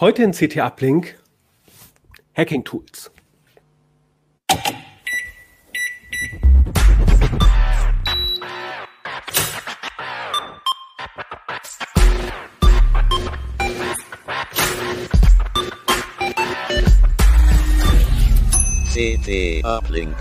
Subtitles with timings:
[0.00, 1.14] Heute in CT Uplink
[2.36, 3.12] Hacking Tools.
[18.92, 20.16] CT Uplink.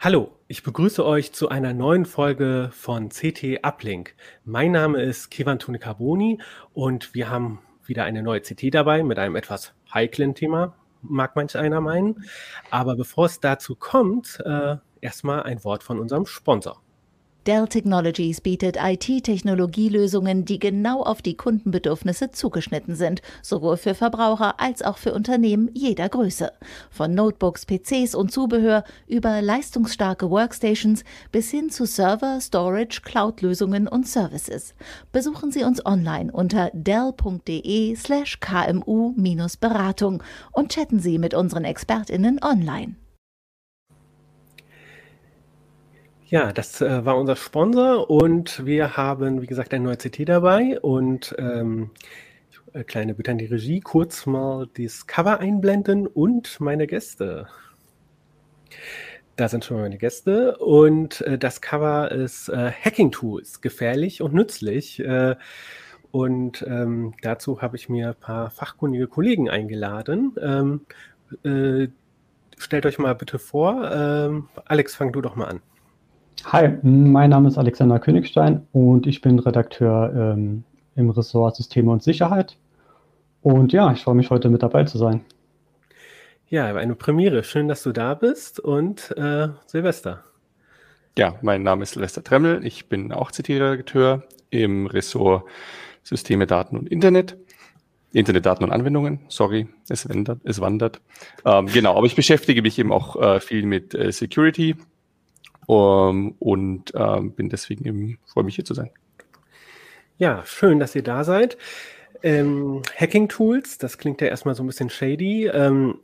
[0.00, 4.14] Hallo, ich begrüße euch zu einer neuen Folge von CT Uplink.
[4.44, 6.42] Mein Name ist Kevan Tune Carboni
[6.74, 11.56] und wir haben wieder eine neue CT dabei mit einem etwas heiklen Thema, mag manch
[11.56, 12.26] einer meinen.
[12.70, 16.82] Aber bevor es dazu kommt, äh, erstmal ein Wort von unserem Sponsor.
[17.46, 24.80] Dell Technologies bietet IT-Technologielösungen, die genau auf die Kundenbedürfnisse zugeschnitten sind, sowohl für Verbraucher als
[24.80, 26.52] auch für Unternehmen jeder Größe.
[26.88, 34.06] Von Notebooks, PCs und Zubehör über leistungsstarke Workstations bis hin zu Server, Storage, Cloud-Lösungen und
[34.06, 34.74] Services.
[35.10, 43.01] Besuchen Sie uns online unter dell.de slash kmu-beratung und chatten Sie mit unseren ExpertInnen online.
[46.32, 50.80] Ja, das äh, war unser Sponsor und wir haben, wie gesagt, ein neues CT dabei
[50.80, 51.90] und ähm,
[52.72, 57.48] äh, kleine Bitte an die Regie, kurz mal das Cover einblenden und meine Gäste.
[59.36, 64.22] Da sind schon mal meine Gäste und äh, das Cover ist äh, Hacking Tools, gefährlich
[64.22, 65.00] und nützlich.
[65.00, 65.36] Äh,
[66.12, 70.34] und ähm, dazu habe ich mir ein paar fachkundige Kollegen eingeladen.
[70.40, 70.80] Ähm,
[71.44, 71.88] äh,
[72.56, 73.90] stellt euch mal bitte vor.
[73.92, 75.60] Ähm, Alex, fang du doch mal an.
[76.44, 80.64] Hi, mein Name ist Alexander Königstein und ich bin Redakteur ähm,
[80.96, 82.56] im Ressort Systeme und Sicherheit.
[83.42, 85.24] Und ja, ich freue mich heute mit dabei zu sein.
[86.48, 87.44] Ja, eine Premiere.
[87.44, 90.24] Schön, dass du da bist und äh, Silvester.
[91.16, 92.66] Ja, mein Name ist Silvester Tremmel.
[92.66, 95.44] Ich bin auch CT-Redakteur im Ressort
[96.02, 97.36] Systeme, Daten und Internet.
[98.12, 100.40] Internetdaten und Anwendungen, sorry, es wandert.
[100.44, 101.00] Es wandert.
[101.46, 104.76] Ähm, genau, aber ich beschäftige mich eben auch äh, viel mit äh, Security,
[105.66, 108.90] um, und ähm, bin deswegen eben, freue mich hier zu sein.
[110.18, 111.56] Ja, schön, dass ihr da seid.
[112.22, 115.98] Ähm, Hacking-Tools, das klingt ja erstmal so ein bisschen shady, ähm,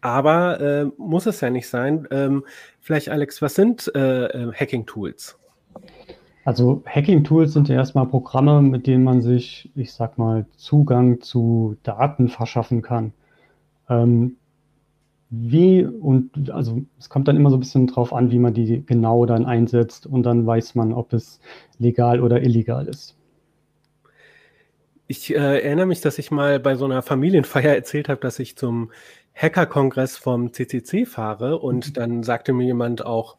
[0.00, 2.06] aber äh, muss es ja nicht sein.
[2.10, 2.44] Ähm,
[2.80, 5.36] vielleicht, Alex, was sind äh, äh, Hacking-Tools?
[6.44, 11.76] Also Hacking-Tools sind ja erstmal Programme, mit denen man sich, ich sag mal, Zugang zu
[11.82, 13.12] Daten verschaffen kann.
[13.88, 14.36] Ähm,
[15.30, 18.84] wie und also es kommt dann immer so ein bisschen drauf an, wie man die
[18.84, 21.40] genau dann einsetzt und dann weiß man, ob es
[21.78, 23.16] legal oder illegal ist.
[25.06, 28.56] Ich äh, erinnere mich, dass ich mal bei so einer Familienfeier erzählt habe, dass ich
[28.56, 28.90] zum
[29.34, 31.92] Hacker-Kongress vom CCC fahre und mhm.
[31.94, 33.36] dann sagte mir jemand auch,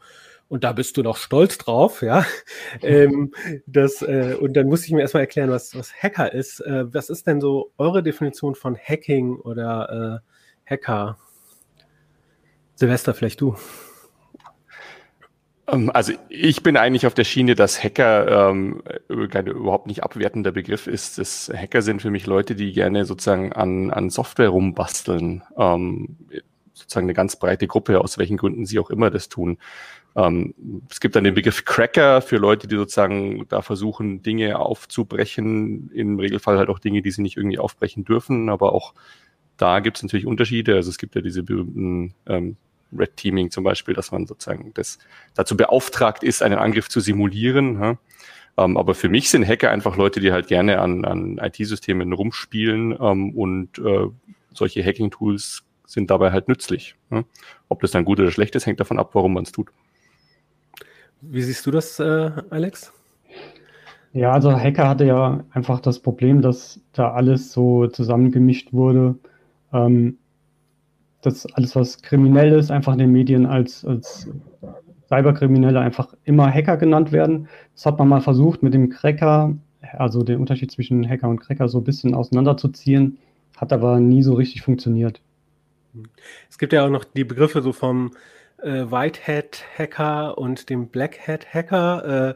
[0.48, 2.26] und da bist du noch stolz drauf, ja.
[2.82, 3.34] ähm,
[3.68, 6.60] das, äh, und dann musste ich mir erstmal erklären, was, was Hacker ist.
[6.60, 10.22] Äh, was ist denn so eure Definition von Hacking oder
[10.68, 11.18] äh, Hacker?
[12.82, 13.56] Silvester, vielleicht du.
[15.68, 20.88] Ähm, also ich bin eigentlich auf der Schiene, dass Hacker ähm, überhaupt nicht abwertender Begriff
[20.88, 21.20] ist.
[21.20, 25.44] Das Hacker sind für mich Leute, die gerne sozusagen an, an Software rumbasteln.
[25.56, 26.18] Ähm,
[26.74, 29.60] sozusagen eine ganz breite Gruppe, aus welchen Gründen sie auch immer das tun.
[30.16, 30.56] Ähm,
[30.90, 35.92] es gibt dann den Begriff Cracker für Leute, die sozusagen da versuchen, Dinge aufzubrechen.
[35.94, 38.96] Im Regelfall halt auch Dinge, die sie nicht irgendwie aufbrechen dürfen, aber auch
[39.58, 40.74] da gibt es natürlich Unterschiede.
[40.76, 42.58] Also es gibt ja diese berühmten ähm,
[42.98, 45.00] Red Teaming zum Beispiel, dass man sozusagen das
[45.36, 47.82] dazu beauftragt ist, einen Angriff zu simulieren.
[47.82, 47.98] Ja.
[48.58, 52.98] Ähm, aber für mich sind Hacker einfach Leute, die halt gerne an, an IT-Systemen rumspielen
[53.00, 54.08] ähm, und äh,
[54.54, 56.96] solche Hacking-Tools sind dabei halt nützlich.
[57.12, 57.24] Ja.
[57.70, 59.70] Ob das dann gut oder schlecht ist, hängt davon ab, warum man es tut.
[61.22, 62.92] Wie siehst du das, äh, Alex?
[64.14, 69.16] Ja, also Hacker hatte ja einfach das Problem, dass da alles so zusammengemischt wurde.
[69.72, 70.18] Ähm,
[71.22, 74.30] dass alles, was kriminell ist, einfach in den Medien als, als
[75.08, 77.48] Cyberkriminelle einfach immer Hacker genannt werden.
[77.76, 79.56] Das hat man mal versucht mit dem Cracker,
[79.94, 83.18] also den Unterschied zwischen Hacker und Cracker so ein bisschen auseinanderzuziehen,
[83.58, 85.22] hat aber nie so richtig funktioniert.
[86.50, 88.12] Es gibt ja auch noch die Begriffe so vom
[88.62, 92.30] äh, Whitehead Hacker und dem Blackhead Hacker.
[92.30, 92.36] Äh,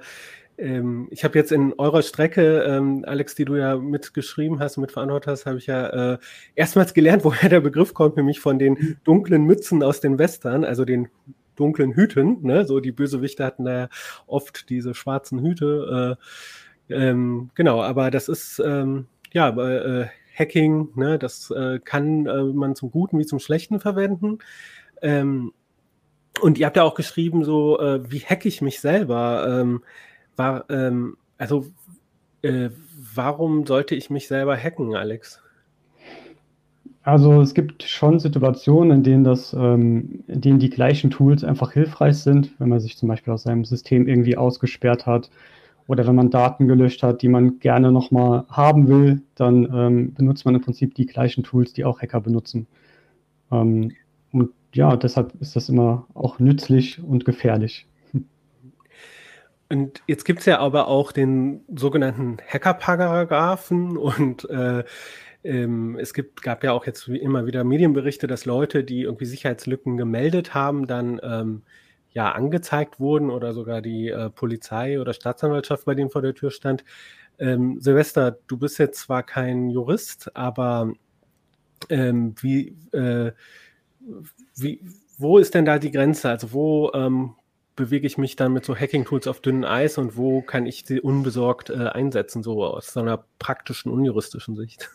[0.57, 5.31] ähm, ich habe jetzt in eurer Strecke, ähm, Alex, die du ja mitgeschrieben hast, mitverantwortet
[5.31, 6.17] hast, habe ich ja äh,
[6.55, 10.85] erstmals gelernt, woher der Begriff kommt, nämlich von den dunklen Mützen aus den Western, also
[10.85, 11.09] den
[11.55, 12.41] dunklen Hüten.
[12.43, 12.65] Ne?
[12.65, 13.89] So die Bösewichte hatten da ja
[14.27, 16.17] oft diese schwarzen Hüte.
[16.89, 21.17] Äh, ähm, genau, aber das ist ähm, ja äh, Hacking, ne?
[21.17, 24.39] das äh, kann äh, man zum Guten wie zum Schlechten verwenden.
[25.01, 25.53] Ähm,
[26.41, 29.79] und ihr habt ja auch geschrieben, so äh, wie hack ich mich selber?
[30.35, 31.65] War, ähm, also
[32.41, 32.69] äh,
[33.13, 35.41] warum sollte ich mich selber hacken, Alex?
[37.03, 41.71] Also es gibt schon Situationen, in denen das, ähm, in denen die gleichen Tools einfach
[41.71, 45.29] hilfreich sind, wenn man sich zum Beispiel aus seinem System irgendwie ausgesperrt hat
[45.85, 50.45] oder wenn man Daten gelöscht hat, die man gerne nochmal haben will, dann ähm, benutzt
[50.45, 52.65] man im Prinzip die gleichen Tools, die auch Hacker benutzen.
[53.51, 53.91] Ähm,
[54.31, 57.87] und ja, deshalb ist das immer auch nützlich und gefährlich.
[59.69, 64.83] Und jetzt gibt es ja aber auch den sogenannten Hacker-Paragraphen und äh,
[65.43, 69.97] ähm, es gibt, gab ja auch jetzt immer wieder Medienberichte, dass Leute, die irgendwie Sicherheitslücken
[69.97, 71.63] gemeldet haben, dann ähm,
[72.09, 76.49] ja angezeigt wurden oder sogar die äh, Polizei oder Staatsanwaltschaft bei denen vor der Tür
[76.49, 76.83] stand.
[77.37, 80.93] Ähm, Silvester, du bist jetzt zwar kein Jurist, aber
[81.89, 83.31] ähm, wie, äh,
[84.55, 84.81] wie,
[85.17, 86.29] wo ist denn da die Grenze?
[86.29, 87.35] Also wo ähm,
[87.75, 91.01] bewege ich mich dann mit so Hacking-Tools auf dünnem Eis und wo kann ich sie
[91.01, 94.89] unbesorgt äh, einsetzen, so aus so einer praktischen, unjuristischen Sicht?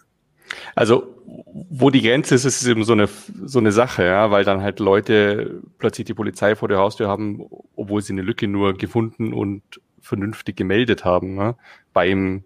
[0.75, 1.07] Also,
[1.45, 3.09] wo die Grenze ist, ist eben so eine,
[3.45, 7.47] so eine Sache, ja, weil dann halt Leute plötzlich die Polizei vor der Haustür haben,
[7.77, 9.63] obwohl sie eine Lücke nur gefunden und
[10.01, 11.57] vernünftig gemeldet haben, ne,
[11.93, 12.45] beim,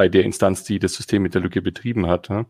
[0.00, 2.30] bei der Instanz, die das System mit der Lücke betrieben hat.
[2.30, 2.46] Ne.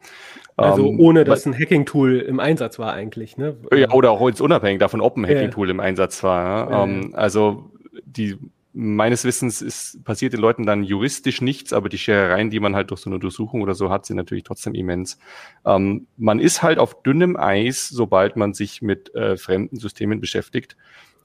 [0.56, 3.56] Also ähm, ohne, dass ein Hacking-Tool im Einsatz war eigentlich, ne?
[3.74, 5.74] Ja, oder auch jetzt unabhängig davon, ob ein Hacking-Tool ja.
[5.74, 6.70] im Einsatz war.
[6.70, 6.84] Ja?
[6.84, 7.72] Ähm, also
[8.04, 8.38] die
[8.72, 12.92] meines Wissens ist, passiert den Leuten dann juristisch nichts, aber die Scherereien, die man halt
[12.92, 15.18] durch so eine Untersuchung oder so hat, sind natürlich trotzdem immens.
[15.66, 20.76] Ähm, man ist halt auf dünnem Eis, sobald man sich mit äh, fremden Systemen beschäftigt.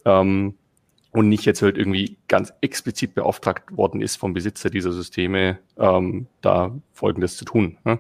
[0.06, 0.56] Ähm,
[1.16, 6.28] und nicht jetzt halt irgendwie ganz explizit beauftragt worden ist vom Besitzer dieser Systeme, ähm,
[6.42, 7.78] da Folgendes zu tun.
[7.86, 8.00] Ne?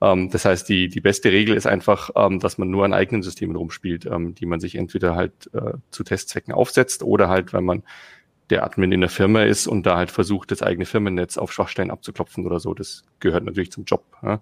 [0.00, 3.22] Ähm, das heißt, die, die beste Regel ist einfach, ähm, dass man nur an eigenen
[3.22, 7.64] Systemen rumspielt, ähm, die man sich entweder halt äh, zu Testzwecken aufsetzt oder halt, wenn
[7.64, 7.82] man
[8.50, 11.90] der Admin in der Firma ist und da halt versucht, das eigene Firmennetz auf Schwachstellen
[11.90, 12.74] abzuklopfen oder so.
[12.74, 14.04] Das gehört natürlich zum Job.
[14.22, 14.40] Ja.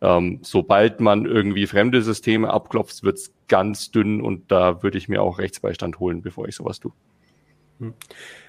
[0.00, 5.22] Ähm, sobald man irgendwie fremde Systeme abklopft, wird's ganz dünn und da würde ich mir
[5.22, 6.92] auch Rechtsbeistand holen, bevor ich sowas tue.
[7.84, 7.94] Hm.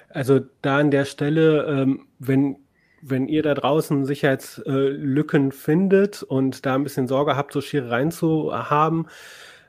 [0.08, 2.56] Also da an der Stelle, ähm, wenn,
[3.02, 9.08] wenn ihr da draußen Sicherheitslücken findet und da ein bisschen Sorge habt, so schier reinzuhaben,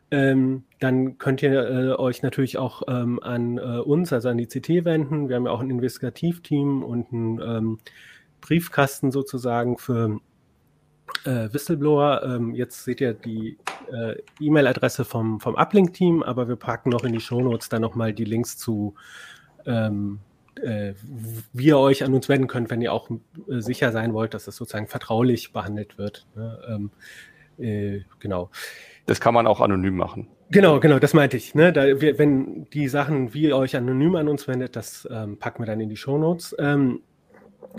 [0.10, 4.48] ähm, dann könnt ihr äh, euch natürlich auch ähm, an äh, uns, also an die
[4.48, 5.28] CT wenden.
[5.28, 7.78] Wir haben ja auch ein Investigativteam und einen ähm,
[8.40, 10.22] Briefkasten sozusagen für
[11.26, 12.24] äh, Whistleblower.
[12.24, 13.58] Ähm, jetzt seht ihr die
[13.92, 18.26] äh, E-Mail-Adresse vom, vom Uplink-Team, aber wir packen noch in die Shownotes dann nochmal die
[18.26, 18.96] Links zu,
[19.68, 20.20] ähm,
[20.64, 20.94] äh,
[21.54, 24.48] wie ihr euch an uns wenden könnt, wenn ihr auch äh, sicher sein wollt, dass
[24.48, 26.26] es sozusagen vertraulich behandelt wird.
[26.36, 26.60] Ne?
[26.68, 26.92] Ähm,
[28.20, 28.50] genau.
[29.06, 30.28] Das kann man auch anonym machen.
[30.50, 31.56] Genau, genau, das meinte ich.
[31.56, 31.74] Ne?
[31.74, 35.64] Da, wir, wenn die Sachen, wie ihr euch anonym an uns wendet, das ähm, packen
[35.64, 36.56] wir dann in die Shownotes.
[36.60, 37.02] Ähm,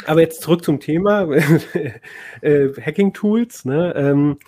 [0.06, 1.29] aber jetzt zurück zum Thema
[2.43, 3.64] äh, Hacking-Tools.
[3.64, 3.94] Ne?
[3.96, 4.38] Ähm,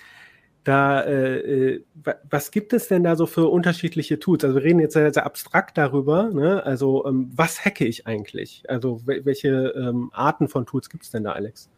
[0.64, 1.84] da, äh, äh
[2.28, 4.44] was gibt es denn da so für unterschiedliche Tools?
[4.44, 6.30] Also wir reden jetzt sehr, sehr abstrakt darüber.
[6.30, 6.62] Ne?
[6.64, 8.62] Also ähm, was hacke ich eigentlich?
[8.68, 11.70] Also welche ähm, Arten von Tools gibt es denn da, Alex?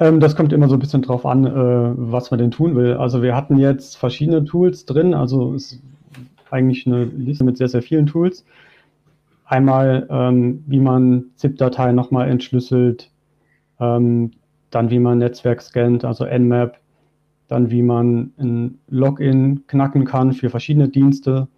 [0.00, 2.94] Ähm, das kommt immer so ein bisschen drauf an, äh, was man denn tun will.
[2.94, 5.82] Also wir hatten jetzt verschiedene Tools drin, also es ist
[6.50, 8.44] eigentlich eine Liste mit sehr, sehr vielen Tools.
[9.44, 13.10] Einmal, ähm, wie man ZIP-Dateien nochmal entschlüsselt,
[13.80, 14.32] ähm,
[14.70, 16.78] dann wie man Netzwerk scannt, also Nmap,
[17.52, 21.48] dann wie man ein Login knacken kann für verschiedene Dienste,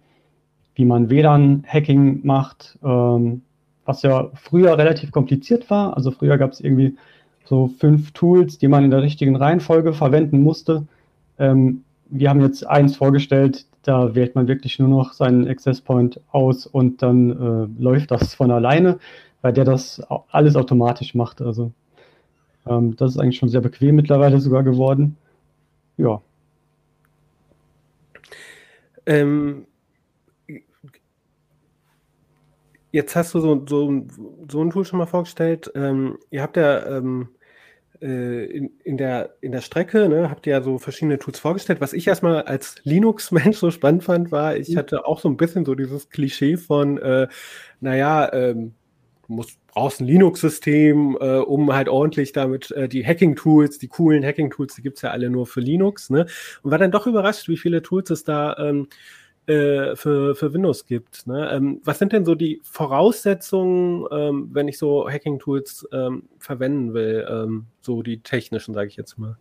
[0.75, 3.41] wie man WLAN-Hacking macht, ähm,
[3.85, 5.95] was ja früher relativ kompliziert war.
[5.95, 6.97] Also früher gab es irgendwie
[7.45, 10.85] so fünf Tools, die man in der richtigen Reihenfolge verwenden musste.
[11.39, 16.19] Ähm, wir haben jetzt eins vorgestellt, da wählt man wirklich nur noch seinen Access Point
[16.31, 18.99] aus und dann äh, läuft das von alleine,
[19.41, 21.41] weil der das alles automatisch macht.
[21.41, 21.71] Also
[22.67, 25.15] ähm, das ist eigentlich schon sehr bequem mittlerweile sogar geworden.
[25.97, 26.21] Ja.
[29.05, 29.67] Ähm,
[32.91, 34.05] jetzt hast du so, so,
[34.49, 35.71] so ein Tool schon mal vorgestellt.
[35.75, 37.29] Ähm, ihr habt ja ähm,
[38.01, 41.81] äh, in, in, der, in der Strecke, ne, habt ihr ja so verschiedene Tools vorgestellt.
[41.81, 44.77] Was ich erstmal als Linux-Mensch so spannend fand, war, ich mhm.
[44.77, 47.27] hatte auch so ein bisschen so dieses Klischee von, äh,
[47.81, 48.75] naja, ähm,
[49.27, 54.23] du musst, brauchst ein Linux-System, äh, um halt ordentlich damit äh, die Hacking-Tools, die coolen
[54.25, 56.25] Hacking-Tools, die gibt es ja alle nur für Linux, ne?
[56.63, 58.87] Und war dann doch überrascht, wie viele Tools es da ähm,
[59.47, 61.27] äh, für, für Windows gibt.
[61.27, 61.49] Ne?
[61.51, 67.27] Ähm, was sind denn so die Voraussetzungen, ähm, wenn ich so Hacking-Tools ähm, verwenden will?
[67.29, 69.37] Ähm, so die technischen, sage ich jetzt mal.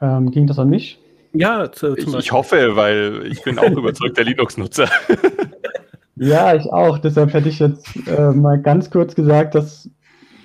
[0.00, 0.98] Ähm, ging das an mich?
[1.34, 4.88] Ja, zu, ich, ich, hoffe, weil ich bin auch überzeugter Linux-Nutzer.
[6.22, 6.98] Ja, ich auch.
[6.98, 9.90] Deshalb hätte ich jetzt äh, mal ganz kurz gesagt, dass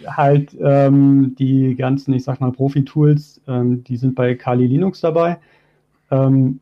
[0.07, 5.37] halt ähm, die ganzen, ich sag mal, Profi-Tools, ähm, die sind bei Kali Linux dabei.
[6.09, 6.59] Ähm,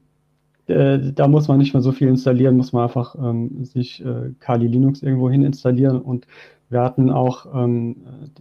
[0.67, 4.33] äh, da muss man nicht mehr so viel installieren, muss man einfach ähm, sich äh,
[4.39, 6.01] Kali Linux irgendwo hin installieren.
[6.01, 6.27] Und
[6.69, 7.95] wir hatten auch ähm,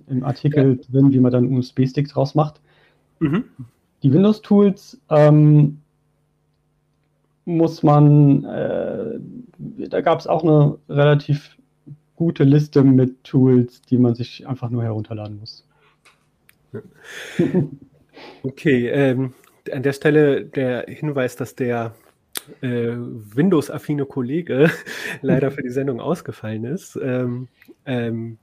[0.08, 0.90] im Artikel ja.
[0.90, 2.60] drin, wie man dann USB-Stick draus macht.
[3.20, 3.44] Mhm.
[4.02, 5.78] Die Windows-Tools ähm,
[7.44, 9.18] muss man, äh,
[9.58, 11.56] da gab es auch eine relativ
[12.16, 15.66] gute Liste mit Tools, die man sich einfach nur herunterladen muss.
[18.42, 19.34] Okay, ähm,
[19.73, 21.94] an der Stelle der Hinweis, dass der
[22.61, 24.70] äh, Windows-affine Kollege
[25.23, 26.99] leider für die Sendung ausgefallen ist.
[27.02, 27.49] Ähm,
[27.87, 28.38] ähm,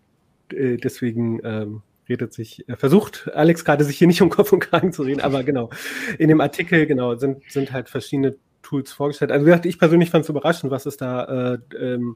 [0.51, 4.59] äh, deswegen ähm, redet sich, äh, versucht Alex gerade sich hier nicht um Kopf und
[4.59, 5.69] Kragen zu reden, aber genau,
[6.17, 8.35] in dem Artikel, genau, sind, sind halt verschiedene
[8.71, 9.31] Tools vorgestellt.
[9.31, 12.15] Also wie gesagt, ich persönlich fand es überraschend, was es da, äh, ähm,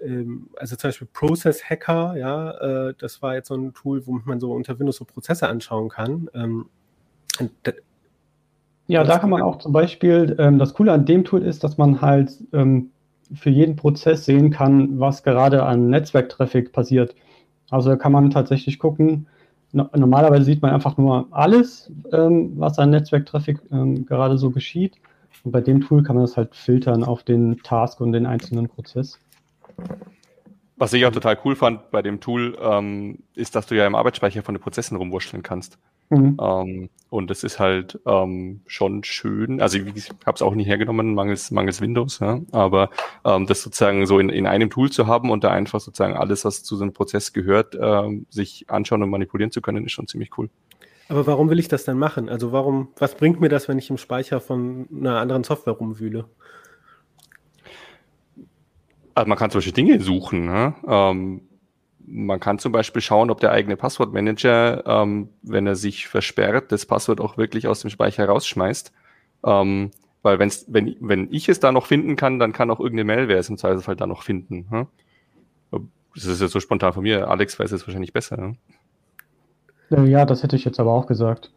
[0.00, 2.50] ähm, also zum Beispiel Process Hacker, ja,
[2.88, 5.88] äh, das war jetzt so ein Tool, womit man so unter Windows so Prozesse anschauen
[5.88, 6.30] kann.
[6.34, 6.66] Ähm,
[8.86, 11.78] ja, da kann man auch zum Beispiel, ähm, das Coole an dem Tool ist, dass
[11.78, 12.90] man halt ähm,
[13.34, 17.14] für jeden Prozess sehen kann, was gerade an Netzwerktraffic passiert.
[17.70, 19.26] Also kann man tatsächlich gucken,
[19.72, 24.96] no normalerweise sieht man einfach nur alles, ähm, was an Netzwerktraffic ähm, gerade so geschieht.
[25.44, 28.68] Und bei dem Tool kann man das halt filtern auf den Task und den einzelnen
[28.68, 29.18] Prozess.
[30.76, 33.96] Was ich auch total cool fand bei dem Tool, ähm, ist, dass du ja im
[33.96, 35.78] Arbeitsspeicher von den Prozessen rumwurschteln kannst.
[36.10, 36.38] Mhm.
[36.40, 39.60] Ähm, und das ist halt ähm, schon schön.
[39.60, 42.40] Also ich, ich habe es auch nicht hergenommen, mangels, mangels Windows, ja?
[42.52, 42.90] aber
[43.24, 46.44] ähm, das sozusagen so in, in einem Tool zu haben und da einfach sozusagen alles,
[46.44, 50.06] was zu so einem Prozess gehört, ähm, sich anschauen und manipulieren zu können, ist schon
[50.06, 50.48] ziemlich cool.
[51.08, 52.28] Aber warum will ich das dann machen?
[52.28, 56.26] Also warum, was bringt mir das, wenn ich im Speicher von einer anderen Software rumwühle?
[59.14, 60.44] Also man kann zum Beispiel Dinge suchen.
[60.44, 60.74] Ne?
[60.86, 61.40] Ähm,
[62.06, 66.86] man kann zum Beispiel schauen, ob der eigene Passwortmanager, ähm, wenn er sich versperrt, das
[66.86, 68.92] Passwort auch wirklich aus dem Speicher rausschmeißt.
[69.44, 69.90] Ähm,
[70.22, 73.38] weil wenn's, wenn, wenn ich es da noch finden kann, dann kann auch irgendeine Malware
[73.38, 74.66] es im Zweifelsfall da noch finden.
[74.70, 74.86] Hm?
[76.14, 77.28] Das ist jetzt so spontan von mir.
[77.28, 78.36] Alex weiß es wahrscheinlich besser.
[78.36, 78.56] Ne?
[79.90, 81.50] Ja, das hätte ich jetzt aber auch gesagt.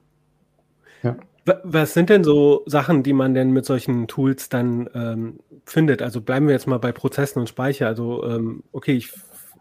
[1.04, 1.18] Ja.
[1.64, 6.02] Was sind denn so Sachen, die man denn mit solchen Tools dann ähm, findet?
[6.02, 7.88] Also bleiben wir jetzt mal bei Prozessen und Speicher.
[7.88, 9.12] Also, ähm, okay, ich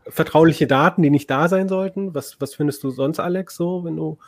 [0.06, 2.14] vertrauliche Daten, die nicht da sein sollten.
[2.14, 4.18] Was, was findest du sonst, Alex, so, wenn du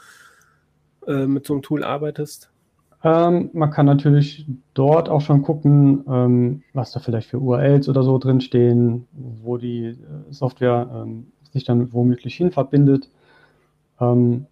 [1.07, 2.51] äh, mit so einem Tool arbeitest?
[3.05, 8.03] Ähm, man kann natürlich dort auch schon gucken, ähm, was da vielleicht für URLs oder
[8.03, 9.97] so drinstehen, wo die äh,
[10.31, 13.11] Software ähm, sich dann womöglich hin verbindet.
[14.03, 14.47] Ähm,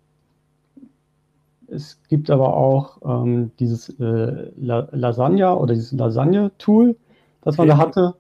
[1.69, 6.97] es gibt aber auch ähm, dieses äh, La Lasagna oder dieses Lasagne-Tool,
[7.43, 7.79] das man okay.
[7.79, 8.15] da hatte.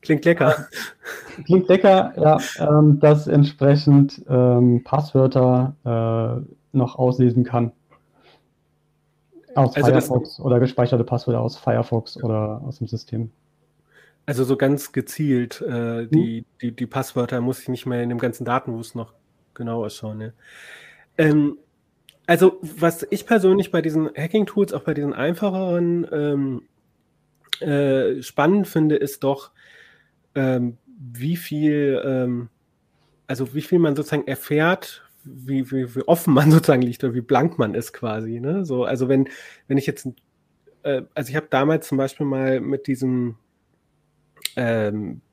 [0.00, 0.54] Klingt lecker.
[1.44, 2.38] Klingt lecker, ja.
[2.58, 7.72] Ähm, das entsprechend ähm, Passwörter äh, noch auslesen kann.
[9.56, 13.30] Aus also Firefox oder gespeicherte Passwörter aus Firefox oder aus dem System.
[14.24, 16.44] Also so ganz gezielt, äh, die, hm.
[16.62, 19.14] die, die Passwörter muss ich nicht mehr in dem ganzen Datenwust noch
[19.58, 20.20] genauer schauen.
[20.22, 20.30] Ja.
[21.18, 21.58] Ähm,
[22.26, 26.62] also was ich persönlich bei diesen Hacking-Tools, auch bei diesen einfacheren, ähm,
[27.60, 29.50] äh, spannend finde, ist doch,
[30.34, 32.48] ähm, wie viel, ähm,
[33.26, 37.20] also wie viel man sozusagen erfährt, wie, wie, wie, offen man sozusagen liegt oder wie
[37.20, 38.40] blank man ist quasi.
[38.40, 38.64] Ne?
[38.64, 39.28] So, also wenn,
[39.66, 40.08] wenn ich jetzt,
[40.82, 43.36] äh, also ich habe damals zum Beispiel mal mit diesem,
[44.56, 45.27] ähm, äh,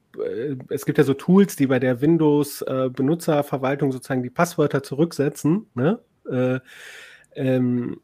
[0.69, 5.67] es gibt ja so Tools, die bei der Windows-Benutzerverwaltung äh, sozusagen die Passwörter zurücksetzen.
[5.73, 5.99] Ne?
[6.29, 6.59] Äh,
[7.35, 8.01] ähm,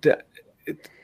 [0.00, 0.16] da,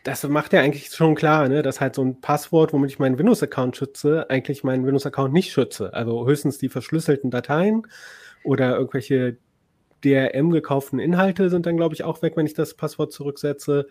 [0.04, 3.18] das macht ja eigentlich schon klar, ne, dass halt so ein Passwort, womit ich meinen
[3.18, 5.92] Windows-Account schütze, eigentlich meinen Windows-Account nicht schütze.
[5.92, 7.86] Also höchstens die verschlüsselten Dateien
[8.44, 9.36] oder irgendwelche
[10.04, 13.88] DRM gekauften Inhalte sind dann, glaube ich, auch weg, wenn ich das Passwort zurücksetze.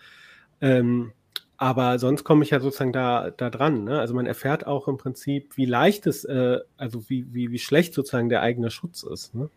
[0.61, 1.11] Ähm,
[1.57, 3.83] aber sonst komme ich ja sozusagen da, da dran.
[3.83, 3.99] Ne?
[3.99, 7.95] Also man erfährt auch im Prinzip, wie leicht es, äh, also wie, wie, wie schlecht
[7.95, 9.33] sozusagen der eigene Schutz ist.
[9.33, 9.49] Ne?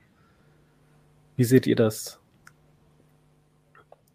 [1.37, 2.19] Wie seht ihr das?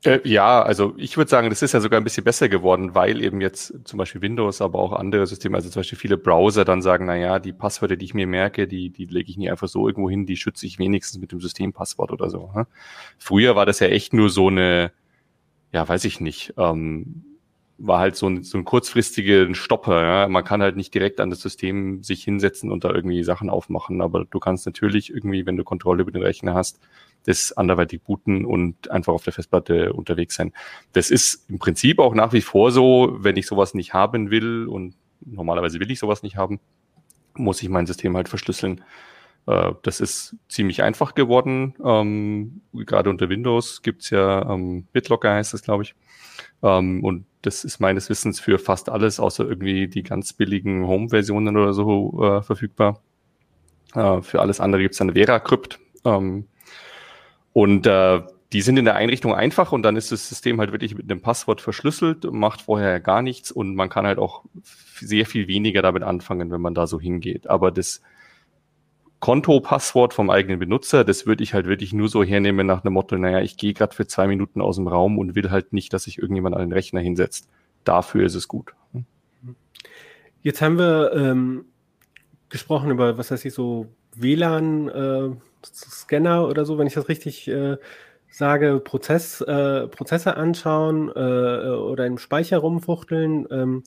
[0.04, 3.22] Äh, ja, also ich würde sagen, das ist ja sogar ein bisschen besser geworden, weil
[3.22, 6.82] eben jetzt zum Beispiel Windows, aber auch andere Systeme, also zum Beispiel viele Browser dann
[6.82, 9.68] sagen, na ja, die Passwörter, die ich mir merke, die, die lege ich nie einfach
[9.68, 12.52] so irgendwo hin, die schütze ich wenigstens mit dem Systempasswort oder so.
[12.54, 12.66] Hm?
[13.20, 14.92] Früher war das ja echt nur so eine,
[15.72, 17.35] ja, weiß ich nicht, ähm,
[17.78, 20.02] war halt so ein, so ein kurzfristiger Stopper.
[20.02, 20.28] Ja?
[20.28, 24.02] Man kann halt nicht direkt an das System sich hinsetzen und da irgendwie Sachen aufmachen,
[24.02, 26.80] aber du kannst natürlich irgendwie, wenn du Kontrolle über den Rechner hast,
[27.26, 30.54] das anderweitig booten und einfach auf der Festplatte unterwegs sein.
[30.94, 34.68] Das ist im Prinzip auch nach wie vor so, wenn ich sowas nicht haben will
[34.68, 36.60] und normalerweise will ich sowas nicht haben,
[37.34, 38.84] muss ich mein System halt verschlüsseln.
[39.48, 41.74] Äh, das ist ziemlich einfach geworden.
[41.84, 45.96] Ähm, gerade unter Windows gibt's ja ähm, BitLocker heißt das, glaube ich.
[46.66, 51.56] Ähm, und das ist meines Wissens für fast alles, außer irgendwie die ganz billigen Home-Versionen
[51.56, 53.02] oder so äh, verfügbar.
[53.94, 55.80] Äh, für alles andere gibt's dann VeraCrypt.
[56.04, 56.48] Ähm,
[57.54, 60.96] und äh, die sind in der Einrichtung einfach und dann ist das System halt wirklich
[60.96, 64.44] mit einem Passwort verschlüsselt, macht vorher gar nichts und man kann halt auch
[64.96, 67.48] sehr viel weniger damit anfangen, wenn man da so hingeht.
[67.48, 68.02] Aber das
[69.26, 73.18] Konto-Passwort vom eigenen Benutzer, das würde ich halt wirklich nur so hernehmen nach dem Motto,
[73.18, 76.04] naja, ich gehe gerade für zwei Minuten aus dem Raum und will halt nicht, dass
[76.04, 77.50] sich irgendjemand an den Rechner hinsetzt.
[77.86, 78.76] Dafür ist es gut.
[80.44, 81.66] Jetzt haben wir ähm,
[82.50, 87.78] gesprochen über, was heißt ich, so WLAN-Scanner äh, oder so, wenn ich das richtig äh,
[88.30, 93.48] sage, Prozess, äh, Prozesse anschauen äh, oder im Speicher rumfuchteln.
[93.50, 93.82] Ähm,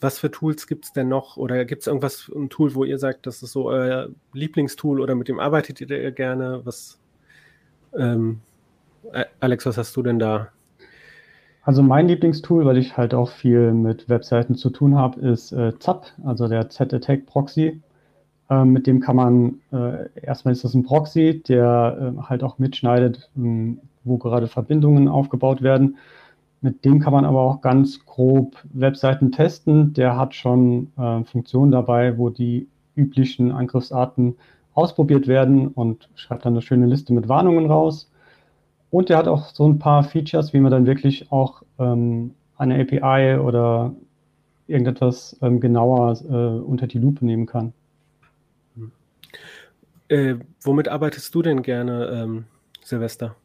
[0.00, 1.36] was für Tools gibt es denn noch?
[1.36, 5.14] Oder gibt es irgendwas, ein Tool, wo ihr sagt, das ist so euer Lieblingstool oder
[5.14, 6.60] mit dem arbeitet ihr gerne?
[6.64, 6.98] Was,
[7.96, 8.40] ähm,
[9.40, 10.48] Alex, was hast du denn da?
[11.62, 15.76] Also mein Lieblingstool, weil ich halt auch viel mit Webseiten zu tun habe, ist äh,
[15.78, 17.82] ZAP, also der Z-Attack Proxy.
[18.48, 22.58] Ähm, mit dem kann man, äh, erstmal ist das ein Proxy, der äh, halt auch
[22.58, 25.96] mitschneidet, ähm, wo gerade Verbindungen aufgebaut werden.
[26.66, 29.92] Mit dem kann man aber auch ganz grob Webseiten testen.
[29.92, 34.34] Der hat schon äh, Funktionen dabei, wo die üblichen Angriffsarten
[34.74, 38.10] ausprobiert werden und schreibt dann eine schöne Liste mit Warnungen raus.
[38.90, 42.80] Und der hat auch so ein paar Features, wie man dann wirklich auch ähm, eine
[42.80, 43.94] API oder
[44.66, 47.74] irgendetwas ähm, genauer äh, unter die Lupe nehmen kann.
[50.08, 52.46] Äh, womit arbeitest du denn gerne, ähm,
[52.82, 53.36] Silvester?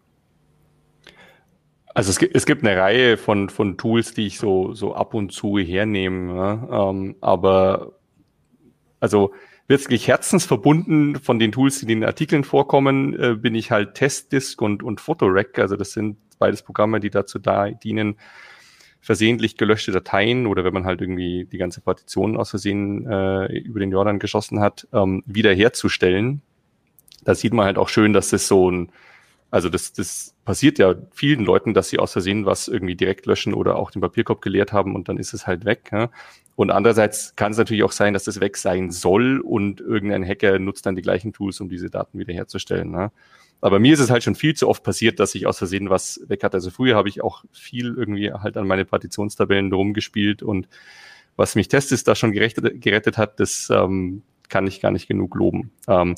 [1.93, 5.13] Also es gibt, es gibt eine Reihe von, von Tools, die ich so, so ab
[5.13, 6.35] und zu hernehme.
[6.35, 6.89] Ja?
[6.89, 7.93] Ähm, aber
[8.99, 9.33] also
[9.67, 14.61] wirklich herzensverbunden von den Tools, die in den Artikeln vorkommen, äh, bin ich halt Testdisk
[14.61, 15.59] und, und Photorec.
[15.59, 18.17] Also das sind beides Programme, die dazu da dienen,
[19.01, 23.79] versehentlich gelöschte Dateien oder wenn man halt irgendwie die ganze Partition aus Versehen äh, über
[23.79, 26.41] den Jordan geschossen hat, ähm, wiederherzustellen.
[27.23, 28.91] Da sieht man halt auch schön, dass das so ein
[29.51, 33.53] also das, das passiert ja vielen Leuten, dass sie aus Versehen was irgendwie direkt löschen
[33.53, 35.89] oder auch den Papierkorb geleert haben und dann ist es halt weg.
[35.91, 36.09] Ja?
[36.55, 40.57] Und andererseits kann es natürlich auch sein, dass das weg sein soll und irgendein Hacker
[40.57, 42.93] nutzt dann die gleichen Tools, um diese Daten wiederherzustellen.
[42.93, 43.11] Ja?
[43.59, 46.21] Aber mir ist es halt schon viel zu oft passiert, dass ich aus Versehen was
[46.27, 46.55] weg hatte.
[46.55, 50.69] Also früher habe ich auch viel irgendwie halt an meine Partitionstabellen rumgespielt und
[51.35, 55.35] was mich Testis da schon gerettet, gerettet hat, das ähm, kann ich gar nicht genug
[55.35, 55.71] loben.
[55.87, 56.15] Ähm,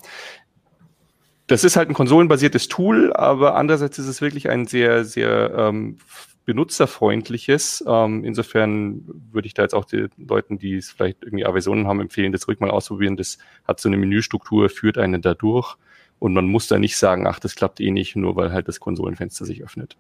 [1.47, 5.97] das ist halt ein konsolenbasiertes Tool, aber andererseits ist es wirklich ein sehr, sehr ähm,
[6.45, 7.83] benutzerfreundliches.
[7.87, 12.01] Ähm, insofern würde ich da jetzt auch den Leuten, die es vielleicht irgendwie Aversionen haben,
[12.01, 13.17] empfehlen, das ruhig mal ausprobieren.
[13.17, 15.75] Das hat so eine Menüstruktur, führt einen da durch
[16.19, 18.79] und man muss da nicht sagen, ach, das klappt eh nicht, nur weil halt das
[18.79, 19.97] Konsolenfenster sich öffnet.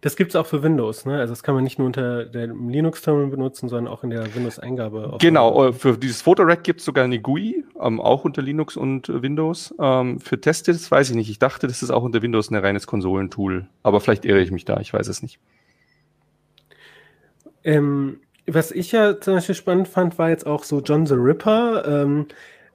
[0.00, 1.18] Das gibt es auch für Windows, ne?
[1.18, 5.16] Also das kann man nicht nur unter dem Linux-Terminal benutzen, sondern auch in der Windows-Eingabe.
[5.20, 9.08] Genau, äh, für dieses Photorack gibt es sogar eine GUI, ähm, auch unter Linux und
[9.08, 9.74] Windows.
[9.80, 11.30] Ähm, für Teste, das weiß ich nicht.
[11.30, 13.66] Ich dachte, das ist auch unter Windows ein reines Konsolentool.
[13.82, 15.38] Aber vielleicht irre ich mich da, ich weiß es nicht.
[17.64, 21.84] Ähm, was ich ja zum Beispiel spannend fand, war jetzt auch so John the Ripper.
[21.86, 22.26] Ähm,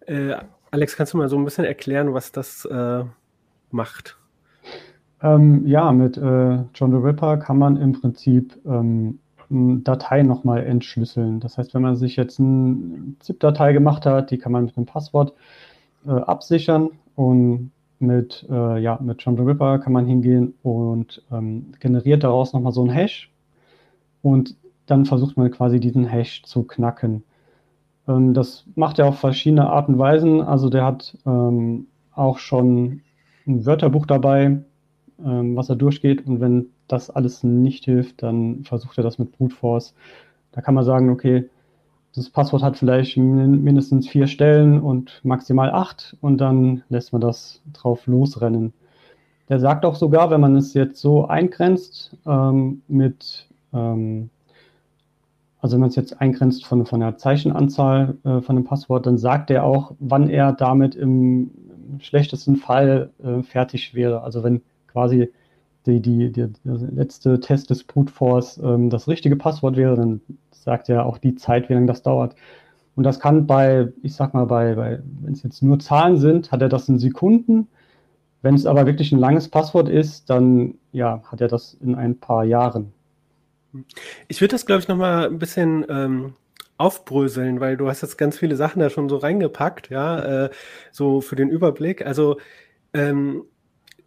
[0.05, 0.35] äh,
[0.69, 3.03] Alex, kannst du mal so ein bisschen erklären, was das äh,
[3.71, 4.17] macht?
[5.21, 9.19] Ähm, ja, mit äh, John the Ripper kann man im Prinzip ähm,
[9.51, 11.39] Dateien nochmal entschlüsseln.
[11.39, 14.85] Das heißt, wenn man sich jetzt eine ZIP-Datei gemacht hat, die kann man mit einem
[14.85, 15.33] Passwort
[16.07, 21.73] äh, absichern und mit, äh, ja, mit John the Ripper kann man hingehen und ähm,
[21.79, 23.31] generiert daraus nochmal so einen Hash
[24.21, 27.23] und dann versucht man quasi diesen Hash zu knacken.
[28.07, 30.41] Ähm, das macht er auf verschiedene Arten und Weisen.
[30.41, 33.01] Also der hat ähm, auch schon
[33.47, 34.63] ein Wörterbuch dabei,
[35.25, 36.25] ähm, was er durchgeht.
[36.25, 39.93] Und wenn das alles nicht hilft, dann versucht er das mit Brute Force.
[40.51, 41.49] Da kann man sagen, okay,
[42.13, 47.61] das Passwort hat vielleicht mindestens vier Stellen und maximal acht und dann lässt man das
[47.71, 48.73] drauf losrennen.
[49.47, 54.29] Der sagt auch sogar, wenn man es jetzt so eingrenzt ähm, mit, ähm,
[55.59, 59.17] also wenn man es jetzt eingrenzt von, von der Zeichenanzahl äh, von dem Passwort, dann
[59.17, 61.51] sagt er auch, wann er damit im
[61.99, 64.23] schlechtesten Fall äh, fertig wäre.
[64.23, 65.31] Also wenn quasi
[65.85, 70.21] die, die, die, der letzte Test des Brute Force ähm, das richtige Passwort wäre, dann
[70.51, 72.35] sagt er auch die Zeit, wie lange das dauert.
[72.95, 76.51] Und das kann bei, ich sag mal, bei, bei wenn es jetzt nur Zahlen sind,
[76.51, 77.67] hat er das in Sekunden.
[78.41, 82.19] Wenn es aber wirklich ein langes Passwort ist, dann ja, hat er das in ein
[82.19, 82.91] paar Jahren.
[84.27, 86.33] Ich würde das, glaube ich, nochmal ein bisschen ähm,
[86.77, 90.49] aufbröseln, weil du hast jetzt ganz viele Sachen da schon so reingepackt, ja, äh,
[90.91, 92.05] so für den Überblick.
[92.05, 92.37] Also
[92.93, 93.43] ähm,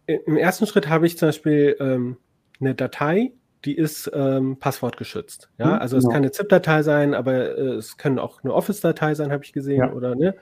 [0.07, 2.17] im ersten Schritt habe ich zum Beispiel ähm,
[2.59, 3.31] eine Datei,
[3.65, 5.49] die ist ähm, passwortgeschützt.
[5.57, 6.13] Ja, hm, also es genau.
[6.13, 9.79] kann eine ZIP-Datei sein, aber äh, es können auch eine Office-Datei sein, habe ich gesehen,
[9.79, 9.91] ja.
[9.91, 10.35] oder ne?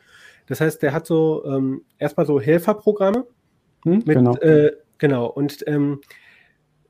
[0.47, 3.25] Das heißt, der hat so ähm, erstmal so Helferprogramme.
[3.83, 4.35] Hm, mit, genau.
[4.37, 5.27] Äh, genau.
[5.27, 6.01] Und ähm,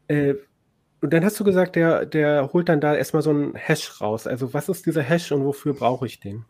[0.08, 0.36] äh,
[1.02, 4.26] und dann hast du gesagt, der, der holt dann da erstmal so einen Hash raus.
[4.26, 6.46] Also was ist dieser Hash und wofür brauche ich den?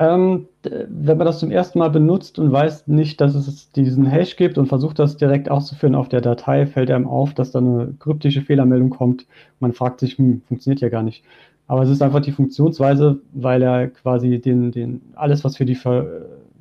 [0.00, 4.36] Ähm, wenn man das zum ersten Mal benutzt und weiß nicht, dass es diesen Hash
[4.36, 7.94] gibt und versucht das direkt auszuführen auf der Datei, fällt einem auf, dass da eine
[7.98, 9.26] kryptische Fehlermeldung kommt.
[9.58, 11.24] Man fragt sich, hm, funktioniert ja gar nicht.
[11.66, 15.74] Aber es ist einfach die Funktionsweise, weil er quasi den, den, alles, was für die,
[15.74, 16.06] Ver,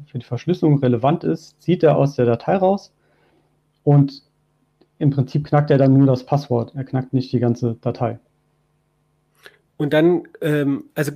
[0.08, 2.92] für die Verschlüsselung relevant ist, zieht er aus der Datei raus
[3.84, 4.24] und
[4.98, 6.74] im Prinzip knackt er dann nur das Passwort.
[6.76, 8.20] Er knackt nicht die ganze Datei.
[9.78, 11.12] Und dann, ähm, also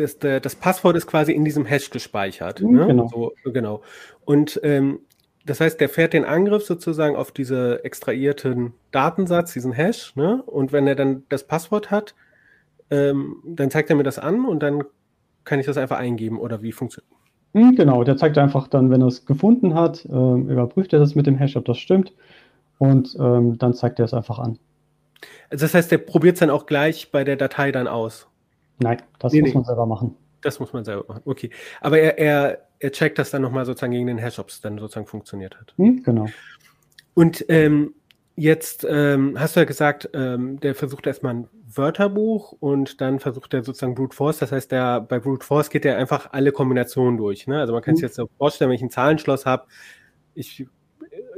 [0.00, 2.60] das, das, Passwort ist quasi in diesem Hash gespeichert.
[2.60, 2.86] Mhm, ne?
[2.86, 3.08] Genau.
[3.08, 3.82] So, genau.
[4.24, 5.00] Und ähm,
[5.46, 10.14] das heißt, der fährt den Angriff sozusagen auf diese extrahierten Datensatz, diesen Hash.
[10.16, 10.42] Ne?
[10.46, 12.14] Und wenn er dann das Passwort hat,
[12.90, 14.84] ähm, dann zeigt er mir das an und dann
[15.44, 17.10] kann ich das einfach eingeben oder wie funktioniert.
[17.52, 21.14] Mhm, genau, der zeigt einfach dann, wenn er es gefunden hat, äh, überprüft er das
[21.14, 22.12] mit dem Hash, ob das stimmt
[22.78, 24.58] und ähm, dann zeigt er es einfach an.
[25.50, 28.28] Also das heißt, der probiert es dann auch gleich bei der Datei dann aus?
[28.80, 30.16] Nein, das nee, muss man selber machen.
[30.40, 31.50] Das muss man selber machen, okay.
[31.80, 34.78] Aber er, er, er checkt das dann nochmal sozusagen gegen den Hash, ob es dann
[34.78, 35.74] sozusagen funktioniert hat.
[35.76, 36.26] Hm, genau.
[37.14, 37.94] Und ähm,
[38.36, 43.52] jetzt ähm, hast du ja gesagt, ähm, der versucht erstmal ein Wörterbuch und dann versucht
[43.52, 44.38] er sozusagen Brute Force.
[44.38, 47.46] Das heißt, der, bei Brute Force geht er einfach alle Kombinationen durch.
[47.46, 47.60] Ne?
[47.60, 48.08] Also man kann sich hm.
[48.08, 49.66] jetzt so vorstellen, wenn ich ein Zahlenschloss habe,
[50.34, 50.66] ich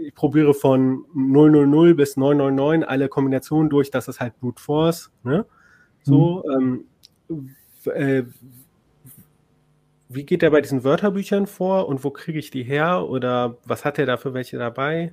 [0.02, 5.10] ich probiere von 000 bis 999 alle Kombinationen durch, das ist halt Brute Force.
[5.22, 5.46] Ne?
[6.02, 6.52] So, mhm.
[6.52, 6.84] ähm,
[7.86, 8.24] äh,
[10.08, 13.84] wie geht er bei diesen Wörterbüchern vor und wo kriege ich die her oder was
[13.84, 15.12] hat er da für welche dabei?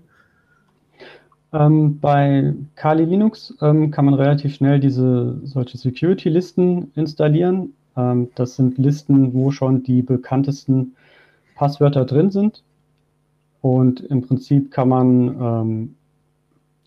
[1.52, 7.74] Ähm, bei Kali Linux ähm, kann man relativ schnell diese solche Security-Listen installieren.
[7.98, 10.96] Ähm, das sind Listen, wo schon die bekanntesten
[11.56, 12.64] Passwörter drin sind.
[13.62, 15.96] Und im Prinzip kann man ähm,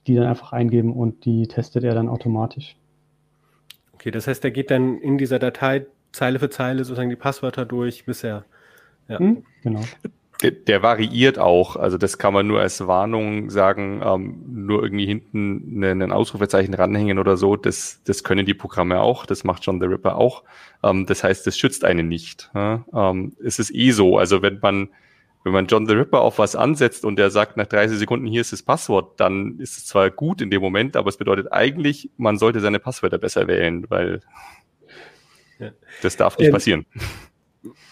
[0.06, 2.76] die dann einfach eingeben und die testet er dann automatisch.
[4.02, 7.64] Okay, das heißt, er geht dann in dieser Datei Zeile für Zeile sozusagen die Passwörter
[7.64, 8.44] durch bisher.
[9.06, 9.20] Ja.
[9.20, 9.82] Hm, genau.
[10.42, 15.06] Der, der, variiert auch, also das kann man nur als Warnung sagen, ähm, nur irgendwie
[15.06, 19.78] hinten ein Ausrufezeichen ranhängen oder so, das, das können die Programme auch, das macht John
[19.78, 20.42] the Ripper auch.
[20.82, 22.50] Ähm, das heißt, das schützt einen nicht.
[22.56, 22.84] Ja?
[22.92, 24.88] Ähm, es ist eh so, also wenn man
[25.44, 28.40] wenn man John the Ripper auf was ansetzt und der sagt nach 30 Sekunden, hier
[28.40, 32.10] ist das Passwort, dann ist es zwar gut in dem Moment, aber es bedeutet eigentlich,
[32.16, 34.20] man sollte seine Passwörter besser wählen, weil
[35.58, 35.70] ja.
[36.02, 36.86] das darf nicht ähm, passieren.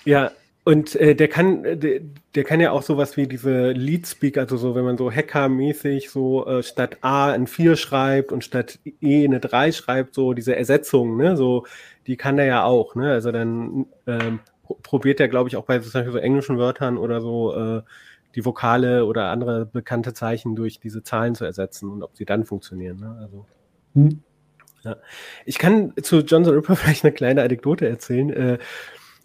[0.05, 0.31] Ja,
[0.65, 2.01] und äh, der kann, der,
[2.35, 6.11] der, kann ja auch sowas wie diese Lead Speak, also so, wenn man so Hacker-mäßig
[6.11, 10.55] so äh, statt A ein 4 schreibt und statt E eine 3 schreibt, so diese
[10.55, 11.67] Ersetzung, ne, so,
[12.07, 14.41] die kann der ja auch, ne, also dann ähm,
[14.83, 17.83] probiert er, glaube ich, auch bei so englischen Wörtern oder so äh,
[18.35, 22.45] die Vokale oder andere bekannte Zeichen durch diese Zahlen zu ersetzen und ob sie dann
[22.45, 23.01] funktionieren.
[23.01, 23.19] Ne?
[23.21, 23.47] Also,
[23.95, 24.23] hm.
[24.83, 24.97] ja.
[25.45, 28.31] Ich kann zu John the Ripper vielleicht eine kleine Anekdote erzählen.
[28.31, 28.59] Äh,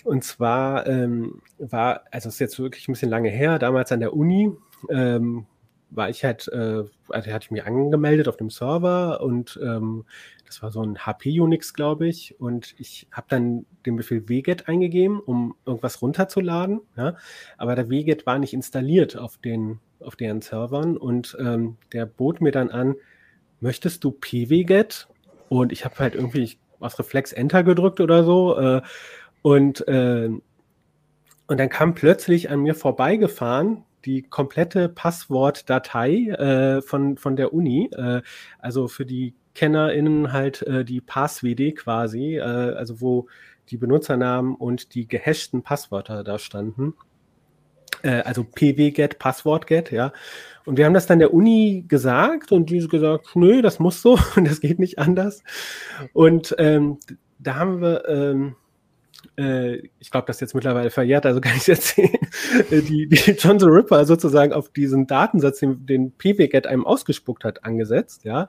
[0.03, 3.99] und zwar ähm, war, also es ist jetzt wirklich ein bisschen lange her, damals an
[3.99, 4.51] der Uni,
[4.89, 5.47] ähm,
[5.95, 10.05] war ich halt, äh, also hatte ich mich angemeldet auf dem Server und ähm,
[10.45, 14.67] das war so ein HP Unix, glaube ich, und ich habe dann den Befehl wget
[14.67, 17.15] eingegeben, um irgendwas runterzuladen, ja?
[17.57, 22.41] aber der wget war nicht installiert auf den auf deren Servern und ähm, der bot
[22.41, 22.95] mir dann an,
[23.59, 25.07] möchtest du pwget?
[25.49, 28.81] Und ich habe halt irgendwie aus Reflex Enter gedrückt oder so äh,
[29.41, 30.29] und äh,
[31.47, 37.89] und dann kam plötzlich an mir vorbeigefahren die komplette Passwortdatei äh, von, von der Uni,
[37.93, 38.21] äh,
[38.59, 43.27] also für die KennerInnen halt äh, die PassWD quasi, äh, also wo
[43.69, 46.93] die Benutzernamen und die gehashten Passwörter da standen.
[48.03, 50.13] Äh, also pwget, Passwortget, ja.
[50.65, 54.19] Und wir haben das dann der Uni gesagt und die gesagt, nö, das muss so
[54.35, 55.43] und das geht nicht anders.
[56.13, 56.99] Und ähm,
[57.39, 58.55] da haben wir ähm,
[59.37, 62.17] äh, ich glaube, das ist jetzt mittlerweile verjährt, also kann ich erzählen,
[62.71, 67.43] äh, die, die John the Ripper sozusagen auf diesen Datensatz, den, den PWGET einem ausgespuckt
[67.43, 68.47] hat, angesetzt, ja.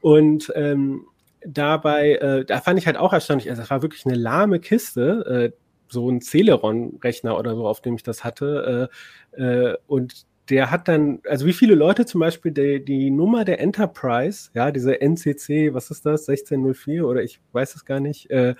[0.00, 1.06] Und ähm,
[1.44, 5.52] dabei, äh, da fand ich halt auch erstaunlich, also es war wirklich eine lahme Kiste,
[5.54, 8.90] äh, so ein Celeron-Rechner oder so, auf dem ich das hatte.
[9.36, 13.44] Äh, äh, und der hat dann, also wie viele Leute zum Beispiel die, die Nummer
[13.44, 18.30] der Enterprise, ja, diese NCC, was ist das, 1604 oder ich weiß es gar nicht,
[18.30, 18.54] äh,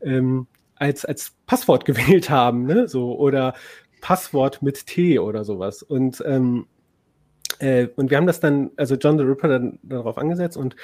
[0.00, 2.88] ähm, als, als Passwort gewählt haben, ne?
[2.88, 3.54] So, oder
[4.00, 5.82] Passwort mit T oder sowas.
[5.82, 6.66] Und, ähm,
[7.58, 10.76] äh, und wir haben das dann, also John the Ripper dann darauf angesetzt und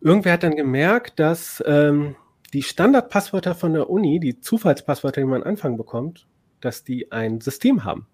[0.00, 2.16] irgendwer hat dann gemerkt, dass ähm,
[2.52, 6.26] die Standardpasswörter von der Uni, die Zufallspasswörter, die man am Anfang bekommt,
[6.60, 8.06] dass die ein System haben.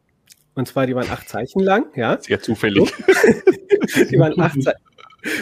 [0.54, 2.18] Und zwar, die waren acht Zeichen lang, ja.
[2.20, 2.92] Sehr zufällig.
[4.10, 4.80] Die waren acht Zeichen.